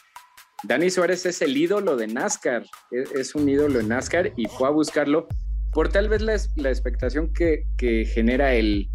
[0.62, 4.68] Dani Suárez es el ídolo de NASCAR, es, es, un ídolo de NASCAR y fue
[4.68, 5.26] a buscarlo
[5.72, 8.88] por tal vez la, la expectación que, que, genera el,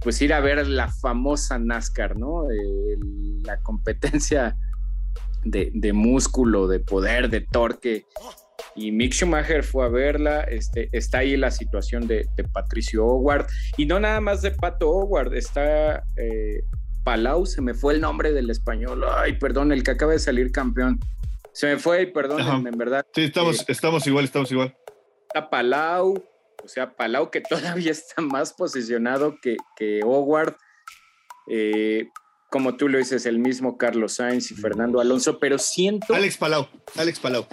[0.00, 2.44] pues ir a ver la famosa NASCAR, ¿no?
[3.42, 4.56] la competencia
[5.50, 8.06] de, músculo, de poder, de torque.
[8.74, 10.42] Y Mick Schumacher fue a verla.
[10.42, 13.46] Este, está ahí la situación de, Patricio Howard.
[13.76, 16.62] Y no nada más de Pato Howard, está eh,
[17.04, 19.04] Palau, se me fue el nombre del español.
[19.16, 20.98] Ay, perdón, el que acaba de salir campeón.
[21.52, 23.06] Se me fue, perdón, en verdad.
[23.14, 24.76] Sí, estamos, eh, estamos igual, estamos igual.
[25.28, 26.22] Está Palau,
[26.62, 30.56] o sea, Palau que todavía está más posicionado que, que Howard.
[31.48, 32.08] Eh,
[32.50, 36.14] como tú lo dices, el mismo Carlos Sainz y Fernando Alonso, pero siento...
[36.14, 37.46] Alex Palau, Alex Palau.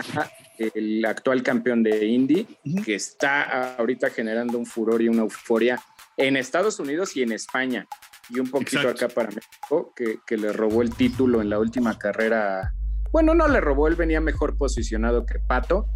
[0.76, 2.48] el actual campeón de Indy,
[2.86, 5.82] que está ahorita generando un furor y una euforia
[6.18, 7.88] en Estados Unidos y en España,
[8.30, 12.74] y un poquito acá para México, que, le robó el título en la última carrera.
[13.12, 15.88] Bueno, no le robó, él venía mejor posicionado que Pato,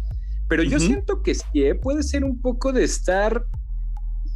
[0.48, 1.74] pero yo siento que sí, ¿eh?
[1.74, 3.44] puede ser un poco de estar,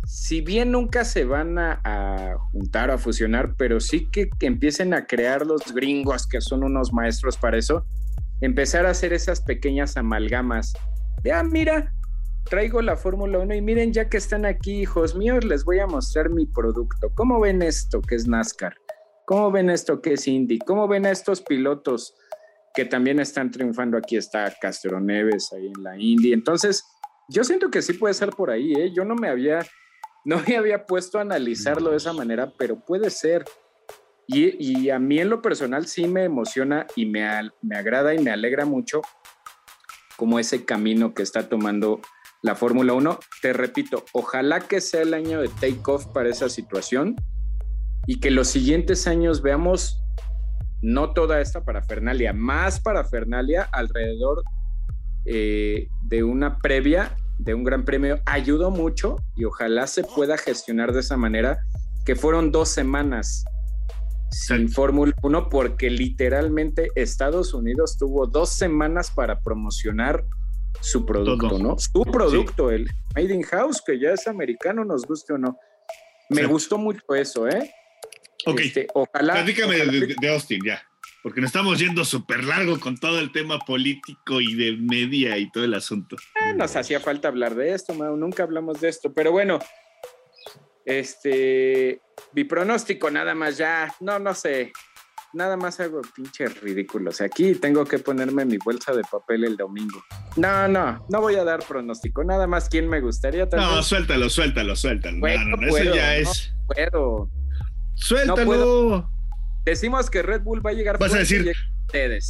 [0.05, 5.07] si bien nunca se van a, juntar o a fusionar, pero sí que, empiecen a
[5.07, 7.87] crear los gringos, que son unos maestros para eso,
[8.41, 10.73] empezar a hacer esas pequeñas amalgamas.
[11.23, 11.93] De, ah, mira,
[12.45, 15.87] traigo la Fórmula 1 y miren, ya que están aquí, hijos míos, les voy a
[15.87, 17.11] mostrar mi producto.
[17.15, 18.75] ¿Cómo ven esto que es NASCAR?
[19.27, 20.59] ¿Cómo ven esto que es Indy?
[20.59, 22.15] ¿Cómo ven a estos pilotos
[22.75, 23.97] que también están triunfando?
[23.97, 26.33] Aquí está Castro Neves ahí en la Indy.
[26.33, 26.85] Entonces,
[27.29, 28.93] yo siento que sí puede ser por ahí, ¿eh?
[28.95, 29.61] Yo no me había,
[30.25, 33.45] no me había puesto a analizarlo de esa manera, pero puede ser.
[34.29, 37.29] Y, a mí en lo personal sí me emociona y me,
[37.61, 39.03] me agrada y me alegra mucho
[40.17, 42.01] como ese camino que está tomando
[42.41, 43.19] la Fórmula 1.
[43.43, 47.17] Te repito, ojalá que sea el año de take-off para esa situación
[48.07, 50.03] y que los siguientes años veamos
[50.81, 54.43] no toda esta parafernalia, más parafernalia alrededor
[55.25, 58.21] eh, de una previa de un gran premio.
[58.27, 61.61] Ayudó mucho y ojalá se pueda gestionar de esa manera,
[62.05, 63.45] que fueron dos semanas
[64.31, 70.25] sin Fórmula 1 porque literalmente Estados Unidos tuvo dos semanas para promocionar
[70.81, 71.79] su producto, ¿no?
[71.79, 75.59] Su producto, el Made in House, que ya es americano, nos guste o no.
[76.31, 77.71] Me gustó mucho eso, ¿eh?
[78.47, 78.61] Ok.
[78.61, 79.35] Este, ojalá.
[79.35, 80.83] Platícame De, Austin, ya.
[81.23, 85.51] Porque nos estamos yendo súper largo con todo el tema político y de media y
[85.51, 86.17] todo el asunto.
[86.35, 89.13] Eh, nos hacía falta hablar de esto, Nunca hablamos de esto.
[89.13, 89.59] Pero bueno,
[90.85, 92.01] este.
[92.33, 93.95] Mi pronóstico, nada más ya.
[94.01, 94.73] No, no sé
[95.33, 97.11] nada más algo pinche ridículo.
[97.11, 100.03] O sea, aquí tengo que ponerme mi bolsa de papel el domingo.
[100.37, 102.25] No, no, no voy a dar pronóstico.
[102.25, 103.47] Nada más quién me gustaría.
[103.47, 105.19] no, suéltalo, suéltalo, suéltalo.
[105.19, 106.55] no, no, eso ya es.
[108.27, 109.11] No puedo.
[109.65, 110.99] Decimos que Red Bull va a llegar.
[110.99, 111.53] Vas a decir.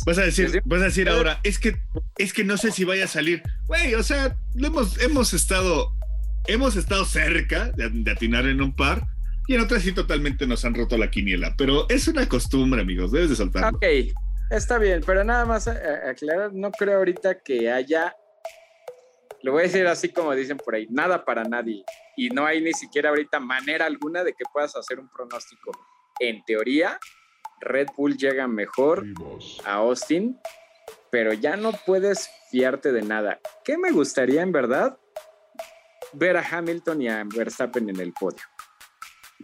[0.06, 1.76] Vas a decir, vas a decir ahora, es que,
[2.18, 3.42] es que no sé si vaya a salir.
[3.66, 5.94] Güey, o sea, hemos, hemos estado,
[6.48, 9.06] hemos estado cerca de, de atinar en un par
[9.46, 13.10] y en otras sí totalmente nos han roto la quiniela, pero es una costumbre, amigos,
[13.10, 13.76] debes de soltarlo.
[13.76, 13.84] Ok,
[14.50, 18.14] está bien, pero nada más eh, eh, aclarar, no creo ahorita que haya,
[19.42, 21.84] lo voy a decir así como dicen por ahí, nada para nadie.
[22.16, 25.72] Y no hay ni siquiera ahorita manera alguna de que puedas hacer un pronóstico.
[26.20, 27.00] En teoría,
[27.62, 29.04] Red Bull llega mejor
[29.64, 30.38] a Austin,
[31.10, 33.40] pero ya no puedes fiarte de nada.
[33.64, 34.98] ¿Qué me gustaría en verdad?
[36.12, 38.42] Ver a Hamilton y a Verstappen en el podio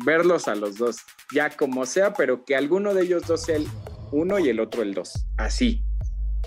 [0.04, 0.98] verlos a los dos,
[1.34, 3.66] ya como sea, pero que alguno de ellos dos sea el
[4.12, 5.26] uno y el otro el dos.
[5.36, 5.82] Así.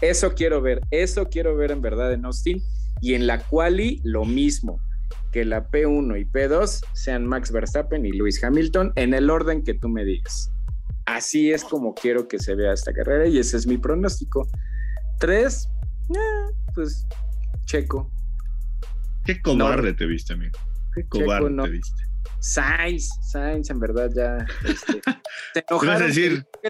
[0.02, 2.62] Eso quiero ver, eso quiero ver en verdad en Austin.
[3.02, 4.80] Y en la quali lo mismo,
[5.32, 9.74] que la P1 y P2 sean Max Verstappen y Lewis Hamilton en el orden que
[9.74, 10.52] tú me digas.
[11.06, 14.48] Así es como quiero que se vea esta carrera y ese es mi pronóstico.
[15.20, 15.68] Tres,
[16.10, 17.06] eh, pues
[17.66, 18.12] Checo.
[19.26, 20.58] Qué cobarde te viste, amigo.
[20.94, 22.04] Qué cobarde te viste.
[22.40, 24.46] Sainz, Sainz, en verdad ya.
[24.68, 25.02] Este,
[25.54, 26.46] te, enojaron decir?
[26.62, 26.70] Que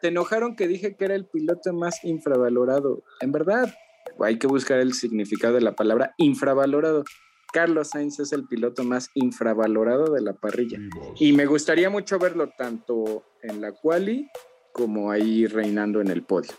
[0.00, 3.04] te enojaron que dije que era el piloto más infravalorado.
[3.20, 3.72] En verdad,
[4.20, 7.04] hay que buscar el significado de la palabra infravalorado.
[7.52, 10.78] Carlos Sainz es el piloto más infravalorado de la parrilla.
[11.18, 14.28] Y me gustaría mucho verlo tanto en la quali
[14.72, 16.52] como ahí reinando en el podio.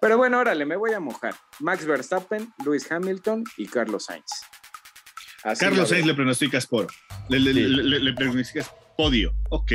[0.00, 1.34] Pero bueno, órale, me voy a mojar.
[1.58, 4.30] Max Verstappen, Lewis Hamilton y Carlos Sainz.
[5.58, 6.88] Carlos Sainz le pronosticas por.
[7.28, 9.32] Le, pronosticas podio.
[9.50, 9.72] Ok,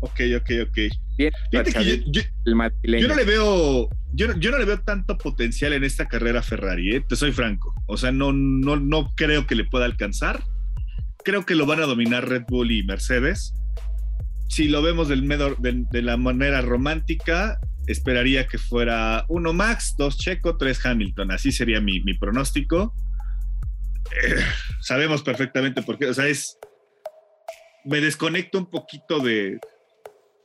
[0.00, 0.78] ok, ok, ok.
[1.16, 6.96] Bien, yo, no le veo, yo, no le veo tanto potencial en esta carrera Ferrari,
[6.96, 7.04] ¿eh?
[7.08, 7.74] te soy franco.
[7.86, 10.42] O sea, no, no, no creo que le pueda alcanzar.
[11.24, 13.54] Creo que lo van a dominar Red Bull y Mercedes.
[14.48, 20.18] Si lo vemos del de, de la manera romántica, esperaría que fuera uno Max, dos
[20.18, 21.30] Checo, tres Hamilton.
[21.30, 22.94] Así sería mi, mi pronóstico
[24.80, 26.06] sabemos perfectamente por qué.
[26.06, 26.58] O sea, es.
[27.84, 29.58] Me desconecto un poquito de.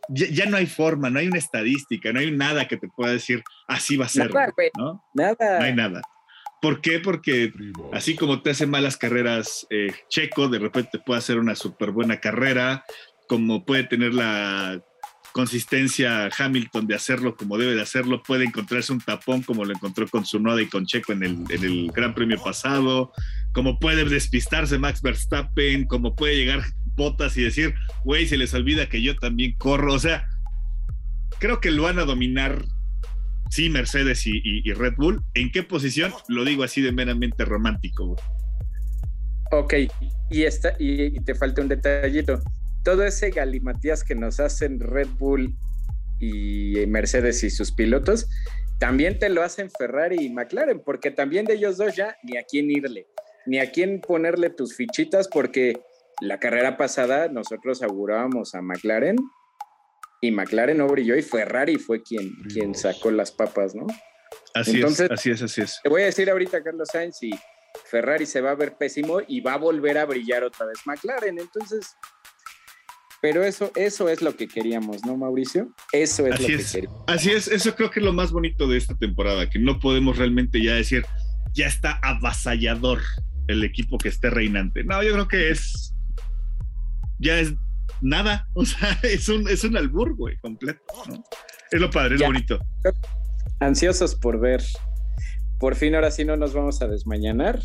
[0.10, 3.44] Ya, no hay forma, no hay una estadística, no hay nada que te pueda decir
[3.68, 4.34] así va a ser.
[4.34, 5.04] Nada, ¿no?
[5.14, 5.60] nada.
[5.60, 6.02] No hay nada.
[6.62, 7.00] ¿Por qué?
[7.00, 7.54] Porque
[7.94, 12.20] así como te hace malas carreras eh, Checo, de repente puede hacer una súper buena
[12.20, 12.84] carrera,
[13.28, 14.84] como puede tener la
[15.32, 20.08] consistencia Hamilton de hacerlo como debe de hacerlo, puede encontrarse un tapón como lo encontró
[20.08, 23.14] con su Noda y con Checo en el, en el Gran Premio pasado,
[23.54, 26.64] como puede despistarse Max Verstappen, como puede llegar
[27.00, 27.74] Botas y decir,
[28.04, 30.28] güey, se les olvida que yo también corro, o sea,
[31.40, 32.64] creo que lo van a dominar,
[33.50, 35.24] sí, Mercedes y, Red Bull.
[35.34, 36.14] ¿En qué posición?
[36.28, 38.16] Lo digo así de meramente romántico.
[39.52, 39.74] Ok,
[40.30, 42.40] y, esta, y te falta un detallito
[42.84, 45.56] todo ese galimatías que nos hacen Red Bull
[46.20, 48.28] y Mercedes y sus pilotos,
[48.80, 52.44] también te lo hacen Ferrari y McLaren, porque también de ellos dos ya ni a
[52.44, 53.08] quién irle,
[53.46, 55.80] ni a quién ponerle tus fichitas, porque
[56.22, 59.16] la carrera pasada nosotros augurábamos a McLaren
[60.22, 63.88] y McLaren no brilló y Ferrari fue quien, quien sacó las papas, ¿no?
[64.54, 65.80] Así es, así es, así es.
[65.82, 67.32] Te voy a decir ahorita, Carlos Sainz, y
[67.90, 71.40] Ferrari se va a ver pésimo y va a volver a brillar otra vez McLaren.
[71.40, 71.96] Entonces,
[73.22, 75.74] pero eso, eso es lo que queríamos, ¿no, Mauricio?
[75.92, 77.04] Eso es así lo es, que queríamos.
[77.08, 80.18] Así es, eso creo que es lo más bonito de esta temporada, que no podemos
[80.18, 81.06] realmente ya decir,
[81.54, 83.00] ya está avasallador
[83.48, 84.84] el equipo que esté reinante.
[84.84, 85.96] No, yo creo que es,
[87.20, 87.54] ya es
[88.02, 91.24] nada, o sea, es un, es un albur, güey, completo, ¿no?
[91.72, 92.60] Es lo padre, es lo bonito.
[93.60, 94.64] Ansiosos por ver.
[95.60, 97.60] Por fin, ahora sí no nos vamos a desmañanar.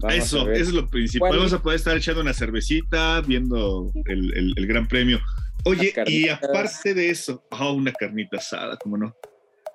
[0.00, 1.28] Vamos eso, a eso es lo principal.
[1.28, 5.20] ¿Cuál- Vamos a poder estar echando una cervecita, viendo el, el- el Gran Premio.
[5.64, 9.14] Oye, y aparte de eso, ah, una carnita asada, ¿cómo no?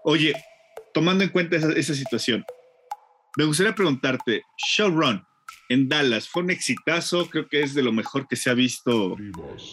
[0.04, 0.34] Oye,
[0.94, 2.44] tomando en cuenta esa, esa situación,
[3.38, 4.42] me gustaría preguntarte,
[4.76, 5.24] Showrun
[5.70, 9.18] en Dallas fue un exitazo, creo que es de lo mejor que se ha visto,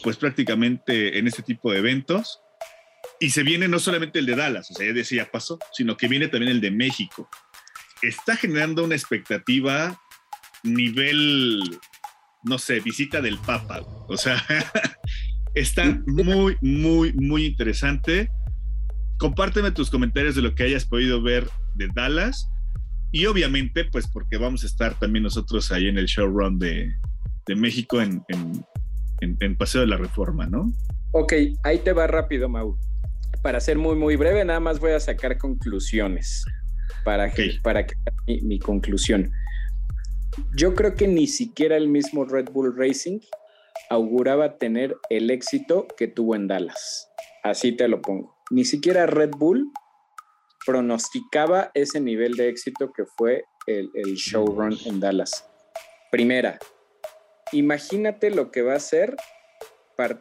[0.02, 2.40] pues prácticamente en este tipo de eventos.
[3.20, 6.28] Y se viene no solamente el de Dallas, o sea, ya pasó, sino que viene
[6.28, 7.28] también el de México.
[8.02, 9.98] Está generando una expectativa
[10.64, 11.78] nivel,
[12.42, 13.82] no sé, visita del Papa.
[14.08, 14.42] O sea,
[15.54, 18.30] está muy, muy, muy interesante.
[19.18, 22.48] Compárteme tus comentarios de lo que hayas podido ver de Dallas.
[23.14, 26.92] Y obviamente, pues porque vamos a estar también nosotros ahí en el showrun de,
[27.46, 28.66] de México en, en-
[29.20, 30.72] en- en Paseo de la Reforma, ¿no?
[31.12, 32.76] Ok, ahí te va rápido, Mau.
[33.40, 36.44] Para ser muy, muy breve, nada más voy a sacar conclusiones
[37.04, 37.38] para, Ok.
[37.62, 37.94] para que
[38.26, 39.30] mi, mi conclusión.
[40.56, 43.20] Yo creo que ni siquiera el mismo Red Bull Racing
[43.90, 47.08] auguraba tener el éxito que tuvo en Dallas.
[47.44, 48.34] Así te lo pongo.
[48.50, 49.70] Ni siquiera Red Bull
[50.66, 55.46] pronosticaba ese nivel de éxito que fue el, el showrun en Dallas.
[56.10, 56.58] Primera,
[57.52, 59.16] imagínate lo que va a ser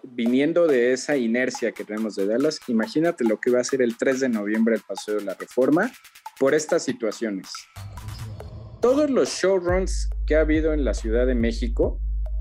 [0.03, 3.97] viniendo de esa inercia que tenemos de Dallas, imagínate lo que va a ser el
[3.97, 5.91] 3 de noviembre el Paseo de la Reforma
[6.39, 7.47] por estas situaciones.
[8.81, 11.99] Todos los showruns que ha habido en la Ciudad de México,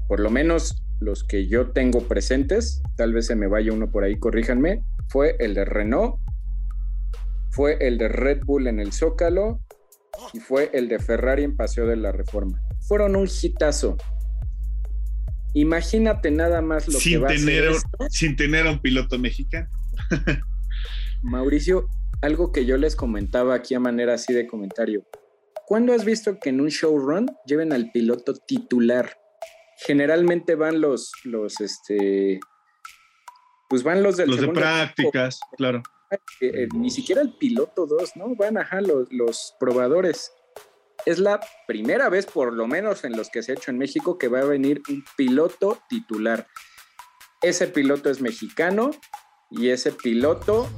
[0.09, 4.05] por lo menos los que yo tengo presentes, tal vez se me vaya uno por
[4.05, 6.17] ahí, corríjanme, fue el de Renault,
[7.53, 9.61] fue el de Red Bull en el Zócalo
[10.33, 12.61] y fue el de Ferrari en Paseo de la Reforma.
[12.81, 13.97] Fueron un hitazo.
[15.53, 17.89] Imagínate nada más lo que Sin va a tener, esto.
[18.09, 19.69] sin tener a un piloto mexicano.
[21.23, 21.89] Mauricio,
[22.23, 25.05] algo que yo les comentaba aquí a manera así de comentario.
[25.67, 29.19] ¿Cuándo has visto que en un showrun lleven al piloto titular?
[29.87, 32.41] Generalmente van los, los, este,
[33.69, 35.83] pues van los del Los de prácticas, claro.
[36.41, 38.35] Eh, ni siquiera el piloto 2, ¿no?
[38.37, 40.33] Van, ajá, los, los probadores.
[41.05, 44.19] Es la primera vez, por lo menos en los que se ha hecho en México,
[44.19, 46.47] que va a venir un piloto titular.
[47.43, 48.93] Ese piloto es mexicano
[49.51, 50.69] y ese piloto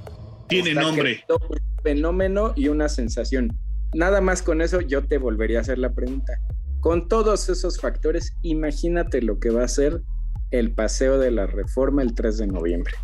[0.49, 1.25] Tiene nombre.
[1.29, 3.51] un fenómeno y una sensación.
[3.95, 6.33] Nada más con eso yo te volvería a hacer la pregunta.
[6.81, 10.03] Con todos esos factores, imagínate lo que va a ser
[10.51, 12.95] el paseo de la reforma el 3 de noviembre.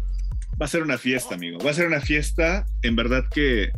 [0.61, 1.59] Va a ser una fiesta, amigo.
[1.59, 3.71] Va a ser una fiesta, en verdad que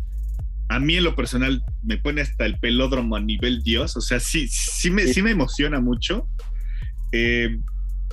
[0.68, 3.96] a mí en lo personal me pone hasta el pelódromo a nivel Dios.
[3.96, 6.28] O sea, sí, sí, me, sí me emociona mucho.
[7.12, 7.58] Eh,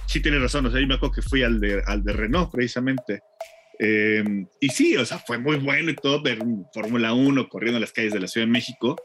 [0.06, 2.52] sí tienes razón, o sea, yo me acuerdo que fui al de, al de Renault
[2.52, 3.22] precisamente.
[3.80, 4.24] Eh,
[4.60, 6.40] y sí, o sea, fue muy bueno y todo ver
[6.74, 8.98] Fórmula 1 corriendo en las calles de la Ciudad de México.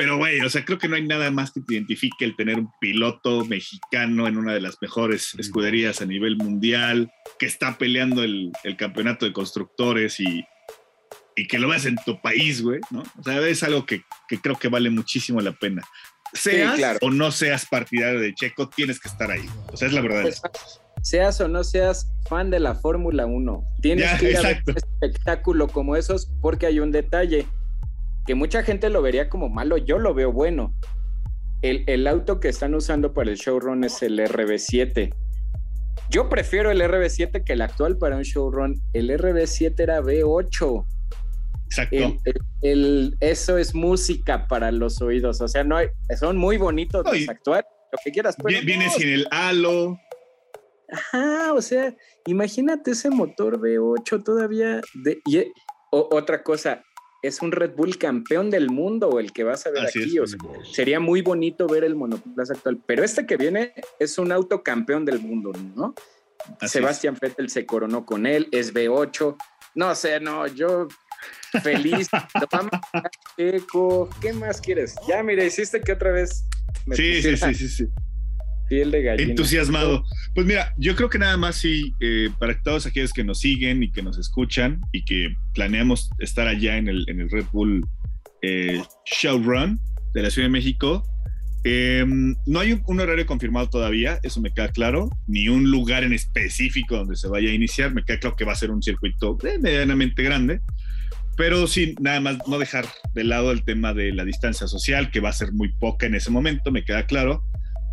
[0.00, 2.58] Pero, güey, o sea, creo que no hay nada más que te identifique el tener
[2.58, 8.24] un piloto mexicano en una de las mejores escuderías a nivel mundial, que está peleando
[8.24, 10.42] el, el campeonato de constructores y,
[11.36, 13.02] y que lo veas en tu país, güey, ¿no?
[13.18, 15.82] O sea, es algo que, que creo que vale muchísimo la pena.
[16.32, 16.98] Seas claro.
[17.02, 19.44] o no seas partidario de Checo, tienes que estar ahí.
[19.70, 20.22] O sea, es la verdad.
[20.22, 20.40] Pues,
[21.02, 24.70] seas o no seas fan de la Fórmula 1, tienes Ya, que ir exacto.
[24.70, 27.46] a ver un espectáculo como esos porque hay un detalle
[28.30, 30.72] que mucha gente lo vería como malo, yo lo veo bueno.
[31.62, 35.12] El, el auto que están usando para el showrun es el RB7.
[36.10, 38.80] Yo prefiero el RB7 que el actual para un showrun.
[38.92, 40.86] El RB7 era V8.
[41.66, 41.96] Exacto.
[42.62, 45.40] El- eso es música para los oídos.
[45.40, 48.36] O sea, no hay, son muy bonitos los actuales, lo que quieras.
[48.40, 49.98] pero Vie- Viene no, sin el halo.
[50.88, 54.80] Ajá, o sea, imagínate ese motor V8 todavía.
[55.02, 55.38] De, y,
[55.90, 56.84] o- otra cosa,
[57.22, 60.18] es un Red Bull campeón del mundo el que vas a ver Así aquí.
[60.18, 60.36] es.
[60.42, 64.62] o sería muy bonito ver el monoplaza actual, pero este que viene es un auto
[64.62, 65.94] campeón del mundo, ¿no?
[66.60, 69.36] Así Sebastián Vettel se coronó con él, es V8.
[69.74, 70.88] No sé, no, yo
[71.62, 72.08] feliz.
[73.36, 74.94] ¿Qué más quieres?
[75.08, 76.44] Ya, mira, hiciste que otra vez.
[76.86, 77.88] Me sí, sí, sí, sí, sí.
[78.70, 79.30] Piel de gallina.
[79.30, 80.04] Entusiasmado.
[80.32, 83.82] Pues mira, yo creo que nada más sí, eh, para todos aquellos que nos siguen
[83.82, 87.84] y que nos escuchan y que planeamos estar allá en el, en el Red Bull
[88.42, 89.80] eh, Showrun
[90.14, 91.02] de la Ciudad de México,
[91.64, 96.12] em, no hay un, horario confirmado todavía, eso me queda claro, ni un lugar en
[96.12, 97.92] específico donde se vaya a iniciar.
[97.92, 100.60] Me queda claro que va a ser un circuito eh, medianamente grande,
[101.36, 105.18] pero sin nada más no dejar de lado el tema de la distancia social, que
[105.18, 107.42] va a ser muy poca en ese momento, me queda claro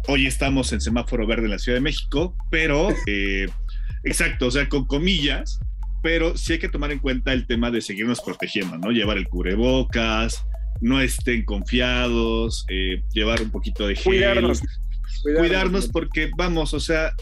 [0.08, 3.48] hoy estamos en semáforo verde en la Ciudad de México, pero eh,
[4.04, 5.60] exacto, o sea, con comillas,
[6.02, 8.92] pero sí hay que tomar en cuenta el tema de seguirnos protegiendo, ¿no?
[8.92, 10.46] Llevar el cubrebocas,
[10.82, 14.06] no estén confiados, eh, llevar un poquito de gel.
[14.06, 14.62] Cuidarnos.
[15.38, 17.14] Cuidarnos, porque vamos, o sea,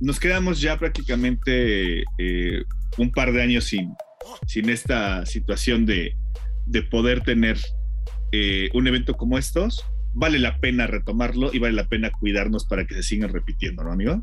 [0.00, 2.62] nos quedamos ya prácticamente eh,
[2.98, 3.92] un par de años sin,
[4.46, 6.16] sin esta situación de,
[6.66, 7.58] de poder tener
[8.74, 9.82] un evento como estos
[10.14, 13.92] vale la pena retomarlo y vale la pena cuidarnos para que se sigan repitiendo, ¿no,
[13.92, 14.22] amigo?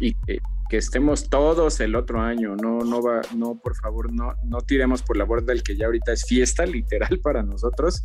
[0.00, 0.40] Y que,
[0.70, 5.16] estemos todos el otro año, no, no va, no, por favor, no, no tiremos por
[5.16, 8.04] la borda el que ya ahorita es fiesta literal para nosotros,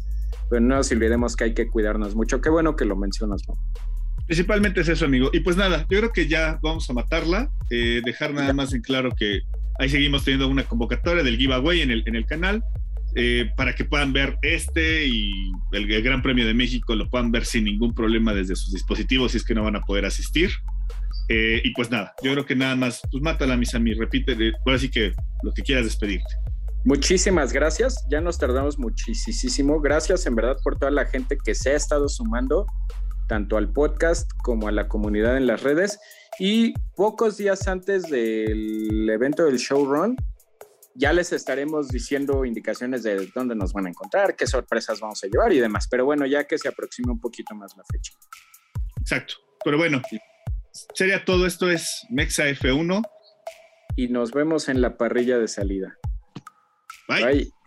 [0.50, 2.40] pero no nos olvidemos que hay que cuidarnos mucho.
[2.40, 3.56] Qué bueno que lo mencionas, ¿no?
[4.28, 5.30] Principalmente es eso, amigo.
[5.34, 8.82] Y pues nada, yo creo que ya vamos a matarla, eh, dejar nada más en
[8.82, 9.42] claro que
[9.80, 12.64] ahí seguimos teniendo una convocatoria del giveaway en el, en el canal.
[13.16, 17.46] Eh, para que puedan ver este y el, Gran Premio de México lo puedan ver
[17.46, 20.50] sin ningún problema desde sus dispositivos si es que no van a poder asistir.
[21.28, 24.80] Eh, y pues nada, yo creo que nada más, pues mátala, mis amigos, repite, ahora
[24.80, 26.36] sí que lo que quieras despedirte.
[26.84, 29.80] Muchísimas gracias, ya nos tardamos muchísimo.
[29.82, 32.66] Gracias en verdad por toda la gente que se ha estado sumando,
[33.28, 36.00] tanto al podcast como a la comunidad en las redes.
[36.40, 40.16] Y pocos días antes del evento del showrun,
[40.96, 45.28] ya les estaremos diciendo indicaciones de dónde nos van a encontrar, qué sorpresas vamos a
[45.28, 45.88] llevar y demás.
[45.90, 48.14] Pero bueno, ya que se aproxima un poquito más la fecha.
[49.00, 49.36] Exacto.
[49.64, 50.02] Pero bueno,
[50.94, 53.02] sería todo esto es Mexa F1.
[53.96, 55.98] Y nos vemos en la parrilla de salida.
[57.08, 57.26] Bye.
[57.26, 57.61] Bye.